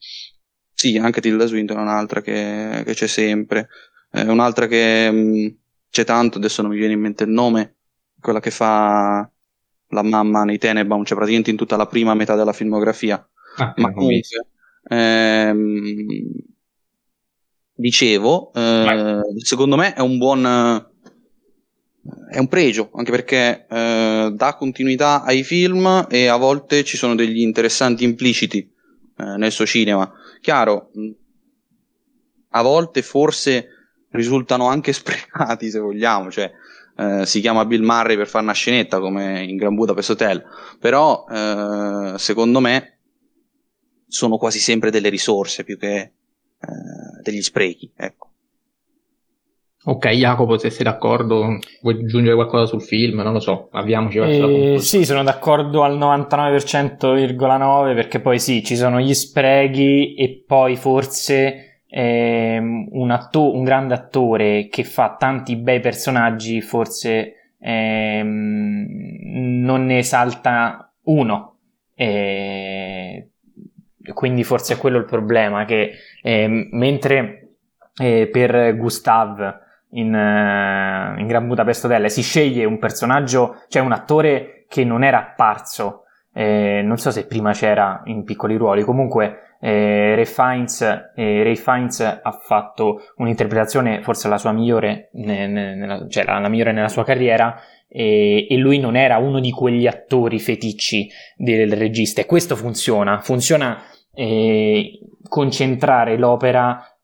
[0.74, 3.68] Sì, anche Tilda Swinton è un'altra che, che c'è sempre.
[4.12, 5.48] un'altra che mh, mm,
[5.92, 7.76] c'è tanto, adesso non mi viene in mente il nome,
[8.22, 9.30] quella che fa
[9.90, 13.28] la mamma nei Tenebaum, cioè praticamente in tutta la prima metà della filmografia.
[13.58, 14.48] Ah, Ma comunque,
[14.88, 16.06] ehm,
[17.74, 20.84] dicevo, eh, secondo me è un buon
[22.30, 27.16] è un pregio, anche perché eh, dà continuità ai film e a volte ci sono
[27.16, 28.72] degli interessanti impliciti
[29.18, 30.12] eh, nel suo cinema.
[30.40, 30.92] Chiaro,
[32.50, 33.70] a volte forse
[34.10, 36.52] risultano anche sprecati, se vogliamo, cioè
[36.98, 40.44] eh, si chiama Bill Murray per fare una scenetta come in Gran Budapest Hotel,
[40.80, 42.98] però eh, secondo me
[44.08, 46.12] sono quasi sempre delle risorse più che eh,
[47.22, 47.92] degli sprechi.
[47.96, 48.30] Ecco.
[49.88, 53.20] Ok, Jacopo, se sei d'accordo, vuoi aggiungere qualcosa sul film?
[53.20, 58.64] Non lo so, avviamoci verso eh, la Sì, sono d'accordo al 99,9% perché poi sì,
[58.64, 65.16] ci sono gli sprechi e poi forse eh, un, atto- un grande attore che fa
[65.18, 71.58] tanti bei personaggi forse eh, non ne esalta uno.
[71.96, 73.30] Eh,
[74.14, 77.56] quindi forse è quello il problema, che eh, mentre
[77.98, 83.92] eh, per Gustav in, uh, in Gran Budapest Hotel si sceglie un personaggio, cioè un
[83.92, 89.45] attore che non era apparso, eh, non so se prima c'era in piccoli ruoli, comunque
[89.66, 90.82] eh, Ray, Fiennes,
[91.16, 96.38] eh, Ray Fiennes ha fatto un'interpretazione forse la sua migliore, ne, ne, nella, cioè la,
[96.38, 101.74] la, migliore nella sua carriera e, lui non era uno di quegli attori feticci del
[101.74, 103.82] regista e questo funziona, funziona
[104.14, 106.96] eh, concentrare l'opera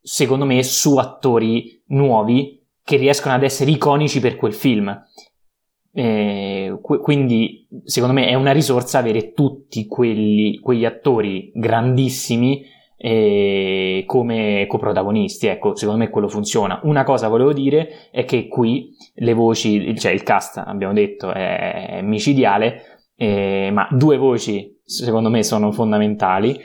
[0.00, 5.04] secondo me, su attori nuovi che riescono ad essere iconici per quel film.
[5.98, 12.62] Eh, qu- quindi, secondo me, è una risorsa avere tutti quelli, quegli attori grandissimi
[12.98, 15.46] eh, come coprotagonisti.
[15.46, 16.80] Ecco, secondo me quello funziona.
[16.82, 22.00] Una cosa volevo dire è che qui le voci, cioè il cast, abbiamo detto, è,
[22.02, 22.82] micidiale,
[23.16, 26.60] eh, ma due voci, secondo me, sono fondamentali.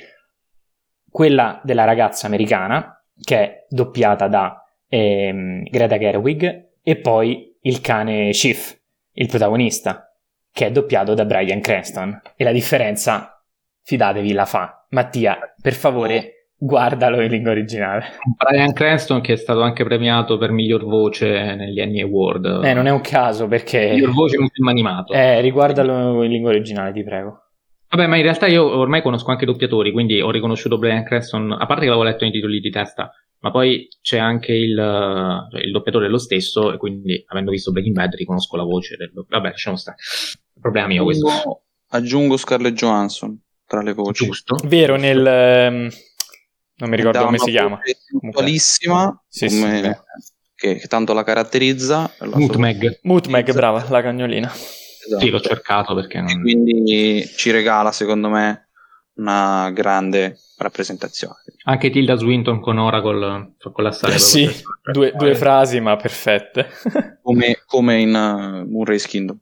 [1.10, 8.34] Quella della ragazza americana, che è doppiata da ehm, Greta Gerwig, e poi il cane
[8.34, 8.80] Schiff,
[9.14, 10.14] il protagonista,
[10.52, 12.22] che è doppiato da Brian Cranston.
[12.36, 13.44] E la differenza,
[13.84, 14.86] fidatevi, la fa.
[14.90, 18.06] Mattia, per favore, guardalo in lingua originale.
[18.38, 22.62] Brian Cranston che è stato anche premiato per miglior voce negli Annie Award.
[22.64, 23.92] Eh, non è un caso perché...
[23.92, 25.14] Miglior voce in un film animato.
[25.14, 27.46] Eh, riguardalo in lingua originale, ti prego.
[27.90, 31.52] Vabbè, ma in realtà io ormai conosco anche i doppiatori, quindi ho riconosciuto Brian Creston,
[31.52, 34.76] a parte che l'avevo letto nei titoli di testa, ma poi c'è anche il,
[35.52, 39.12] cioè, il doppiatore lo stesso, e quindi avendo visto Breaking Bad riconosco la voce del
[39.14, 39.98] Vabbè, lasciamo stare.
[40.60, 41.64] Problema mio questo.
[41.90, 44.26] Aggiungo Scarlett Johansson tra le voci.
[44.26, 44.58] Giusto.
[44.66, 45.26] Vero, nel...
[45.26, 45.90] Ehm,
[46.76, 47.80] non mi ricordo come si chiama.
[48.20, 50.04] Sensualissima, sì, come...
[50.20, 52.14] sì, che, che, tanto la caratterizza.
[52.34, 53.00] Mutmeg.
[53.04, 54.52] Mutmeg, brava, la cagnolina.
[54.52, 55.24] Esatto.
[55.24, 56.30] Sì, l'ho cercato perché non...
[56.30, 58.70] E quindi ci regala, secondo me,
[59.16, 61.36] una grande rappresentazione.
[61.64, 64.14] Anche Tilda Swinton con Oracle con la saga.
[64.14, 64.50] Eh sì,
[64.92, 66.70] due, due, frasi ma perfette.
[67.22, 69.38] come, come in uh, Murray's Kingdom.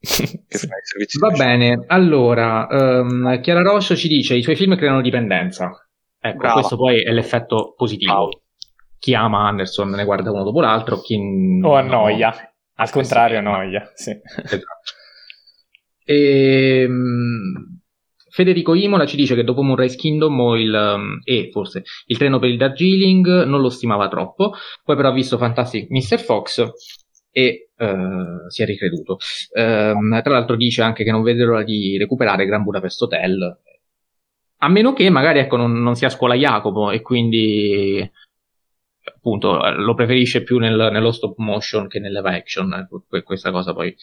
[1.20, 5.70] Va bene, allora, um, Chiara Rosso ci dice i suoi film creano dipendenza.
[6.18, 6.54] Ecco, Brava.
[6.54, 8.12] questo poi è l'effetto positivo.
[8.12, 8.42] Bravo.
[8.98, 11.16] Chi ama Anderson ne guarda uno dopo l'altro, chi
[11.62, 12.30] o annoia.
[12.30, 13.90] No, al contrario, noia.
[13.94, 14.10] Sì.
[14.10, 14.64] Esatto.
[16.04, 17.79] E, um,
[18.40, 22.48] Federico Imola ci dice che dopo Moonrise Kingdom il, um, e forse il treno per
[22.48, 26.18] il Darjeeling non lo stimava troppo, poi però ha visto Fantastic Mr.
[26.18, 26.66] Fox
[27.30, 29.18] e uh, si è ricreduto.
[29.52, 33.58] Uh, tra l'altro dice anche che non vede l'ora di recuperare Gran Budapest Hotel,
[34.62, 38.10] a meno che magari ecco, non, non sia scuola Jacopo e quindi
[39.04, 42.72] appunto lo preferisce più nel, nello stop motion che nell'eva action.
[42.72, 43.94] Ecco, questa cosa poi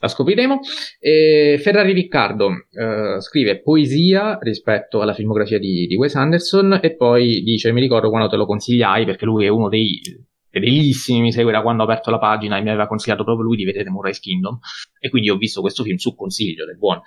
[0.00, 0.60] la scopriremo.
[0.98, 7.42] E Ferrari Riccardo eh, scrive poesia rispetto alla filmografia di, di, Wes Anderson e poi
[7.42, 10.00] dice mi ricordo quando te lo consigliai perché lui è uno dei
[10.56, 13.56] fedelissimi, mi segue da quando ho aperto la pagina e mi aveva consigliato proprio lui
[13.56, 14.58] di vedere Moonrise Kingdom
[14.98, 17.00] e quindi ho visto questo film su consiglio del buon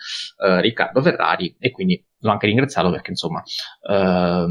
[0.45, 3.41] eh, Riccardo Ferrari e quindi l'ho anche ringraziato perché insomma
[3.89, 4.49] ehm,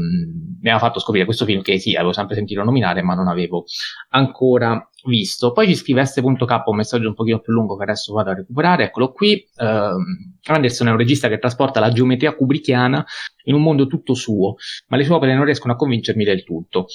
[0.61, 3.65] mi aveva fatto scoprire questo film che sì, avevo sempre sentito nominare ma non avevo
[4.09, 5.51] ancora visto.
[5.51, 8.85] Poi ci scrive S.K un messaggio un pochino più lungo che adesso vado a recuperare,
[8.85, 9.47] eccolo qui.
[9.57, 13.05] Ehm, Anderson è un regista che trasporta la geometria kubrickiana
[13.43, 14.55] in un mondo tutto suo,
[14.87, 16.87] ma le sue opere non riescono a convincermi del tutto.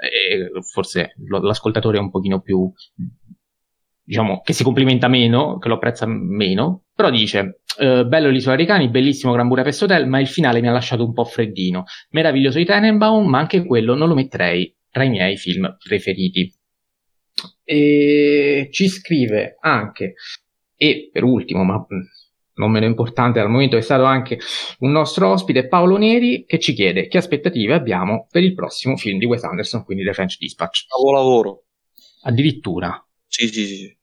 [0.00, 2.70] E forse l'ascoltatore è un pochino più
[4.08, 8.64] diciamo, che si complimenta meno, che lo apprezza meno, però dice, eh, bello l'isola dei
[8.64, 11.84] cani, bellissimo Gran Budapest Hotel, ma il finale mi ha lasciato un po' freddino.
[12.10, 16.50] Meraviglioso i Tenenbaum, ma anche quello non lo metterei tra i miei film preferiti.
[17.64, 20.14] E ci scrive anche,
[20.74, 21.86] e per ultimo, ma
[22.58, 24.38] non meno importante al momento, è stato anche
[24.80, 29.18] un nostro ospite, Paolo Neri, che ci chiede che aspettative abbiamo per il prossimo film
[29.18, 30.86] di Wes Anderson, quindi The French Dispatch.
[31.12, 31.64] lavoro.
[32.22, 33.02] Addirittura.
[33.26, 33.96] Sì, sì, sì.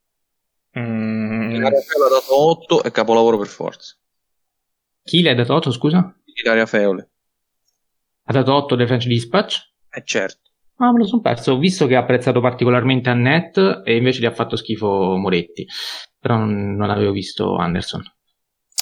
[0.78, 1.50] Mm.
[1.52, 3.96] Ilaria Feole ha dato 8 e capolavoro per forza.
[5.02, 6.14] Chi le ha dato 8, scusa?
[6.24, 7.10] Ilaria Feole.
[8.24, 9.58] Ha dato 8 The French Dispatch?
[9.90, 10.50] Eh certo.
[10.78, 11.52] Ah, me lo sono perso.
[11.52, 15.66] Ho visto che ha apprezzato particolarmente Annette e invece gli ha fatto schifo Moretti.
[16.18, 18.02] Però non, non avevo visto Anderson.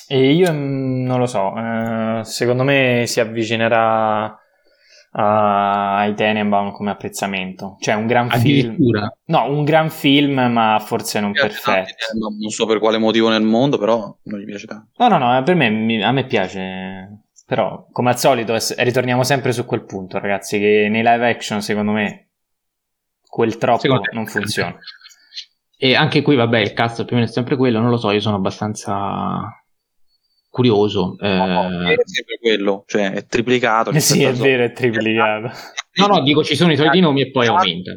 [0.09, 1.55] E io mm, non lo so.
[1.57, 4.39] Eh, secondo me si avvicinerà
[5.17, 7.77] ai Tenenbaum come apprezzamento.
[7.81, 8.77] Cioè, un gran film.
[9.27, 11.95] No, un gran film, ma forse non perfetto.
[12.19, 14.91] Non so per quale motivo nel mondo, però non gli piace tanto.
[14.97, 17.21] No, no, no, per me, a me piace.
[17.47, 21.93] Però, come al solito, ritorniamo sempre su quel punto, ragazzi, che nei live action, secondo
[21.93, 22.29] me,
[23.27, 24.77] quel troppo non funziona.
[25.77, 28.11] E anche qui, vabbè, il cast più o meno è sempre quello, non lo so,
[28.11, 29.64] io sono abbastanza
[30.55, 31.17] curioso.
[31.21, 31.29] Eh...
[31.29, 33.91] No, è sempre quello, cioè è triplicato.
[33.91, 35.51] Eh sì, è vero, è triplicato.
[35.97, 37.97] No, no, dico ci sono i soliti nomi e poi aumenta.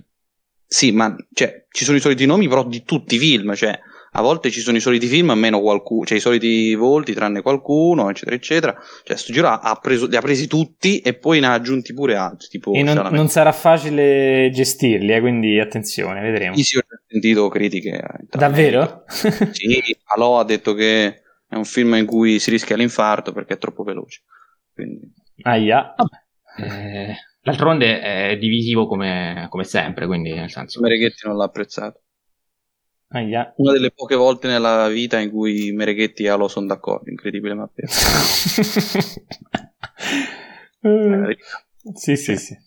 [0.68, 3.76] Sì, ma cioè, ci sono i soliti nomi però di tutti i film, cioè
[4.12, 8.12] a volte ci sono i soliti film, meno qualcuno, cioè i soliti volti tranne qualcuno,
[8.12, 8.76] eccetera, eccetera.
[9.04, 12.16] Cioè, sto giro ha, preso, li ha presi tutti e poi ne ha aggiunti pure
[12.16, 12.50] altri.
[12.50, 16.56] Tipo e non, non, sarà facile gestirli, eh, quindi attenzione, vedremo.
[16.56, 18.00] Sì, sì, ho sentito critiche.
[18.30, 19.06] Davvero?
[19.10, 23.58] sì, Alò ha detto che è un film in cui si rischia l'infarto perché è
[23.58, 24.24] troppo veloce.
[24.74, 25.14] Quindi...
[25.42, 25.96] Aia.
[26.58, 30.82] Eh, d'altronde è divisivo come, come, sempre, quindi nel senso...
[30.82, 32.02] Mereghetti non l'ha apprezzato.
[33.10, 33.54] Aia.
[33.58, 37.70] Una delle poche volte nella vita in cui Mereghetti e Alo sono d'accordo, incredibile ma
[37.74, 37.92] vero.
[41.94, 42.66] sì, sì, sì.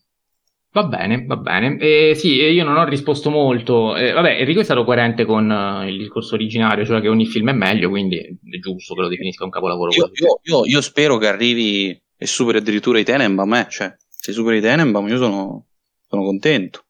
[0.73, 1.77] Va bene, va bene.
[1.79, 3.97] Eh, sì, io non ho risposto molto.
[3.97, 7.51] Eh, vabbè, Enrico è stato coerente con uh, il discorso originario, cioè che ogni film
[7.51, 9.91] è meglio, quindi è giusto che lo definisca un capolavoro.
[9.91, 13.67] Io, io, io, io spero che arrivi e superi addirittura i Tenenbaum, eh?
[13.69, 15.67] cioè, se superi i Tenenbaum io sono,
[16.07, 16.85] sono contento.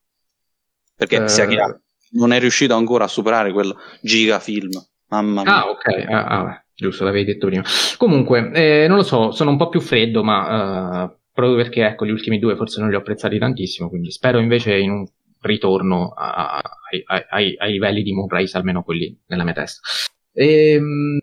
[0.95, 1.29] Perché eh...
[1.29, 1.81] sia chiaro,
[2.11, 4.73] non è riuscito ancora a superare quel gigafilm.
[5.09, 5.63] Mamma mia.
[5.63, 5.87] Ah, ok.
[6.07, 7.63] Ah, ah, giusto, l'avevi detto prima.
[7.97, 12.05] Comunque, eh, non lo so, sono un po' più freddo, ma uh, proprio perché ecco,
[12.05, 15.07] gli ultimi due forse non li ho apprezzati tantissimo, quindi spero invece in un
[15.41, 16.63] ritorno a, a,
[17.31, 19.81] ai, ai, livelli di Moonrise, almeno quelli nella mia testa.
[20.33, 21.19] E, ehm,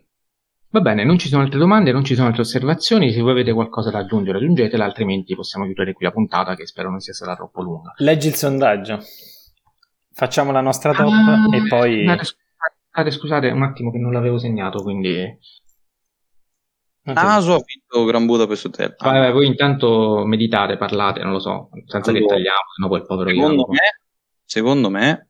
[0.70, 3.52] va bene, non ci sono altre domande, non ci sono altre osservazioni, se voi avete
[3.52, 7.36] qualcosa da aggiungere aggiungetela, altrimenti possiamo chiudere qui la puntata che spero non sia stata
[7.36, 7.92] troppo lunga.
[7.98, 8.98] Leggi il sondaggio.
[10.12, 12.06] Facciamo la nostra top ah, e poi...
[12.90, 15.38] Scusate, scusate un attimo che non l'avevo segnato, quindi
[17.12, 18.94] Naso ha vinto Gran Budapest Hotel.
[18.98, 19.12] Ah.
[19.12, 23.06] Vabbè, voi intanto meditate, parlate, non lo so, senza allora, che tagliamo, sennò poi il
[23.06, 24.00] povero secondo me,
[24.44, 25.28] secondo me,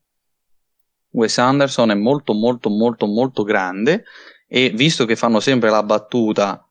[1.11, 4.05] Wes Anderson è molto, molto, molto, molto grande
[4.47, 6.63] e visto che fanno sempre la battuta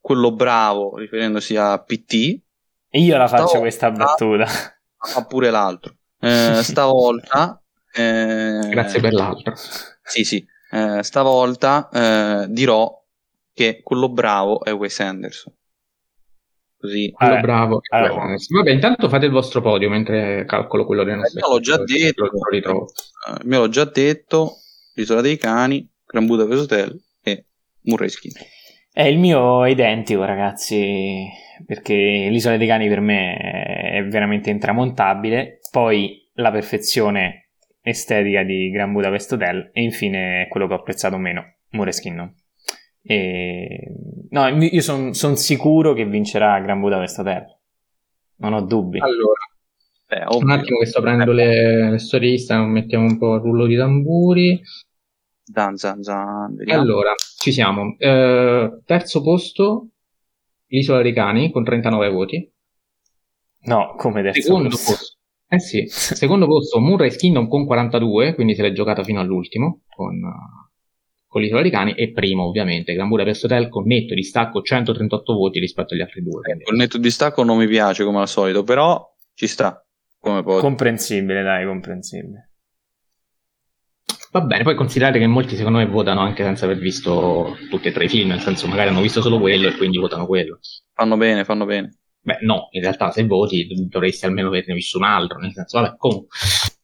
[0.00, 2.42] quello bravo, riferendosi a PT,
[2.96, 4.46] e io la faccio questa battuta.
[4.96, 5.96] Fa pure l'altro.
[6.20, 7.60] Eh, stavolta...
[7.92, 9.52] Eh, Grazie per l'altro.
[10.00, 10.46] Sì, sì.
[10.70, 13.03] Eh, stavolta eh, dirò
[13.54, 15.54] che quello bravo è Wes Anderson.
[16.76, 17.10] Così.
[17.12, 18.58] Quello bravo è Wes Anderson.
[18.58, 21.40] Vabbè, intanto fate il vostro podio mentre calcolo quello dei nostri.
[21.40, 22.24] Eh, l'ho già detto.
[22.24, 22.90] Lo ritrovo.
[23.26, 24.56] Uh, me l'ho già detto.
[24.96, 27.46] L'isola dei cani, Gran Budapest Hotel e
[27.82, 28.32] Murray Skin.
[28.92, 31.26] È il mio identico, ragazzi,
[31.66, 35.58] perché l'isola dei cani per me è veramente intramontabile.
[35.70, 37.48] Poi la perfezione
[37.82, 42.32] estetica di Gran Budapest Hotel e infine quello che ho apprezzato meno, Mureskin.
[43.06, 43.94] E...
[44.30, 47.44] No, io sono son sicuro che vincerà Gran Budapest Hotel.
[48.36, 48.98] Non ho dubbi.
[48.98, 49.40] Allora,
[50.08, 53.66] beh, un attimo che sto prendendo le, le storie Instagram, mettiamo un po' il rullo
[53.66, 54.60] di tamburi.
[55.46, 57.94] Dan, zan, zan, allora, ci siamo.
[57.98, 59.88] Eh, terzo posto,
[60.68, 62.52] l'Isola dei Cani con 39 voti.
[63.66, 64.92] No, come terzo Secondo posto.
[64.92, 65.16] posto.
[65.46, 70.18] Eh sì, secondo posto Moonrise Kingdom con 42, quindi se l'è giocata fino all'ultimo, con
[71.34, 75.58] con l'isola dei cani e primo ovviamente Gran Budapest Hotel con netto distacco 138 voti
[75.58, 79.04] rispetto agli altri due il netto distacco non mi piace come al solito però
[79.34, 79.84] ci sta
[80.20, 80.60] come poi.
[80.60, 82.50] comprensibile dai comprensibile
[84.30, 87.92] Va bene, poi considerate che molti secondo me votano anche senza aver visto tutti e
[87.92, 90.58] tre i film, nel senso magari hanno visto solo quello e quindi votano quello.
[90.92, 91.98] Fanno bene, fanno bene.
[92.20, 95.94] Beh, no, in realtà se voti dovresti almeno averne visto un altro, nel senso, vabbè,
[95.96, 96.36] comunque,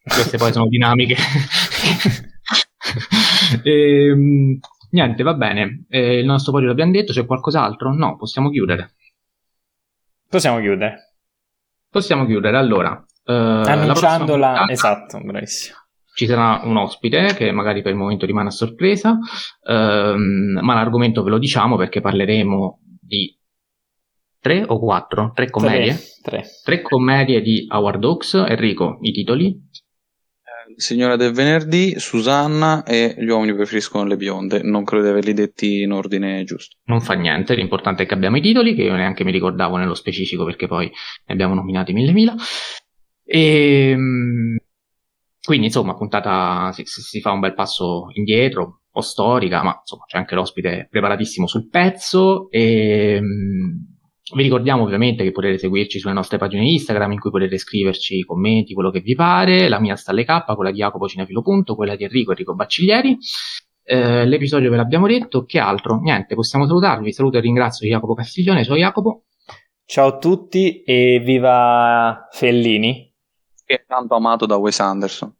[0.04, 1.16] queste poi sono dinamiche
[3.62, 4.58] e, ehm,
[4.90, 5.84] niente, va bene.
[5.88, 7.92] Eh, il nostro podio l'abbiamo detto, c'è qualcos'altro?
[7.94, 8.94] No, possiamo chiudere.
[10.28, 11.16] Possiamo chiudere.
[11.88, 13.04] Possiamo chiudere, allora.
[13.24, 14.68] Eh, Annunciandola, la...
[14.68, 15.76] esatto, bravissimo.
[16.12, 19.18] Ci sarà un ospite che magari per il momento rimane a sorpresa,
[19.66, 23.36] ehm, ma l'argomento ve lo diciamo perché parleremo di
[24.40, 25.32] tre o quattro?
[25.34, 25.94] Tre commedie?
[26.22, 26.42] Tre.
[26.42, 28.34] Tre, tre commedie di Howard Hawks.
[28.34, 29.68] Enrico, i titoli?
[30.76, 34.62] Signora del venerdì, Susanna e gli uomini preferiscono le bionde.
[34.62, 36.76] Non credo di averli detti in ordine giusto.
[36.84, 39.94] Non fa niente, l'importante è che abbiamo i titoli, che io neanche mi ricordavo nello
[39.94, 42.34] specifico perché poi ne abbiamo nominati mille mila.
[43.24, 44.56] E ehm,
[45.42, 50.04] quindi insomma, puntata si, si fa un bel passo indietro, un po' storica, ma insomma
[50.06, 52.50] c'è anche l'ospite preparatissimo sul pezzo.
[52.50, 53.89] E ehm,
[54.32, 58.74] Vi ricordiamo ovviamente che potete seguirci sulle nostre pagine Instagram in cui potete scriverci commenti,
[58.74, 59.68] quello che vi pare.
[59.68, 63.18] La mia sta alle K, quella di Jacopo Cinefilo Punto, quella di Enrico Enrico Bacciglieri.
[63.82, 65.98] Eh, l'episodio ve l'abbiamo detto, che altro?
[66.00, 67.12] Niente, possiamo salutarvi.
[67.12, 68.64] Saluto e ringrazio Jacopo Castiglione.
[68.64, 69.24] Ciao Jacopo.
[69.84, 73.12] Ciao a tutti e viva Fellini.
[73.64, 75.34] Che è tanto amato da Wes Anderson.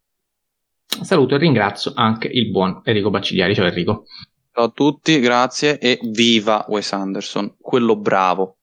[0.84, 3.54] Saluto e ringrazio anche il buon Enrico Baccigliari.
[3.54, 4.04] Ciao Enrico.
[4.52, 8.56] Ciao a tutti, grazie e viva Wes Anderson, quello bravo.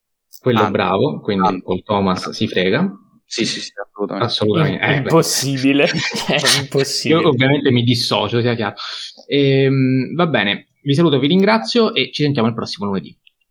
[0.48, 2.90] Quello ah, bravo, quindi ah, Paul Thomas si frega.
[3.26, 4.28] Sì, sì, sì, assolutamente.
[4.28, 4.80] assolutamente.
[4.80, 5.84] È, eh, impossibile.
[6.28, 7.20] è impossibile.
[7.20, 8.76] Io ovviamente mi dissocio, sia chiaro.
[9.28, 13.14] Ehm, va bene, vi saluto, vi ringrazio e ci sentiamo il prossimo lunedì.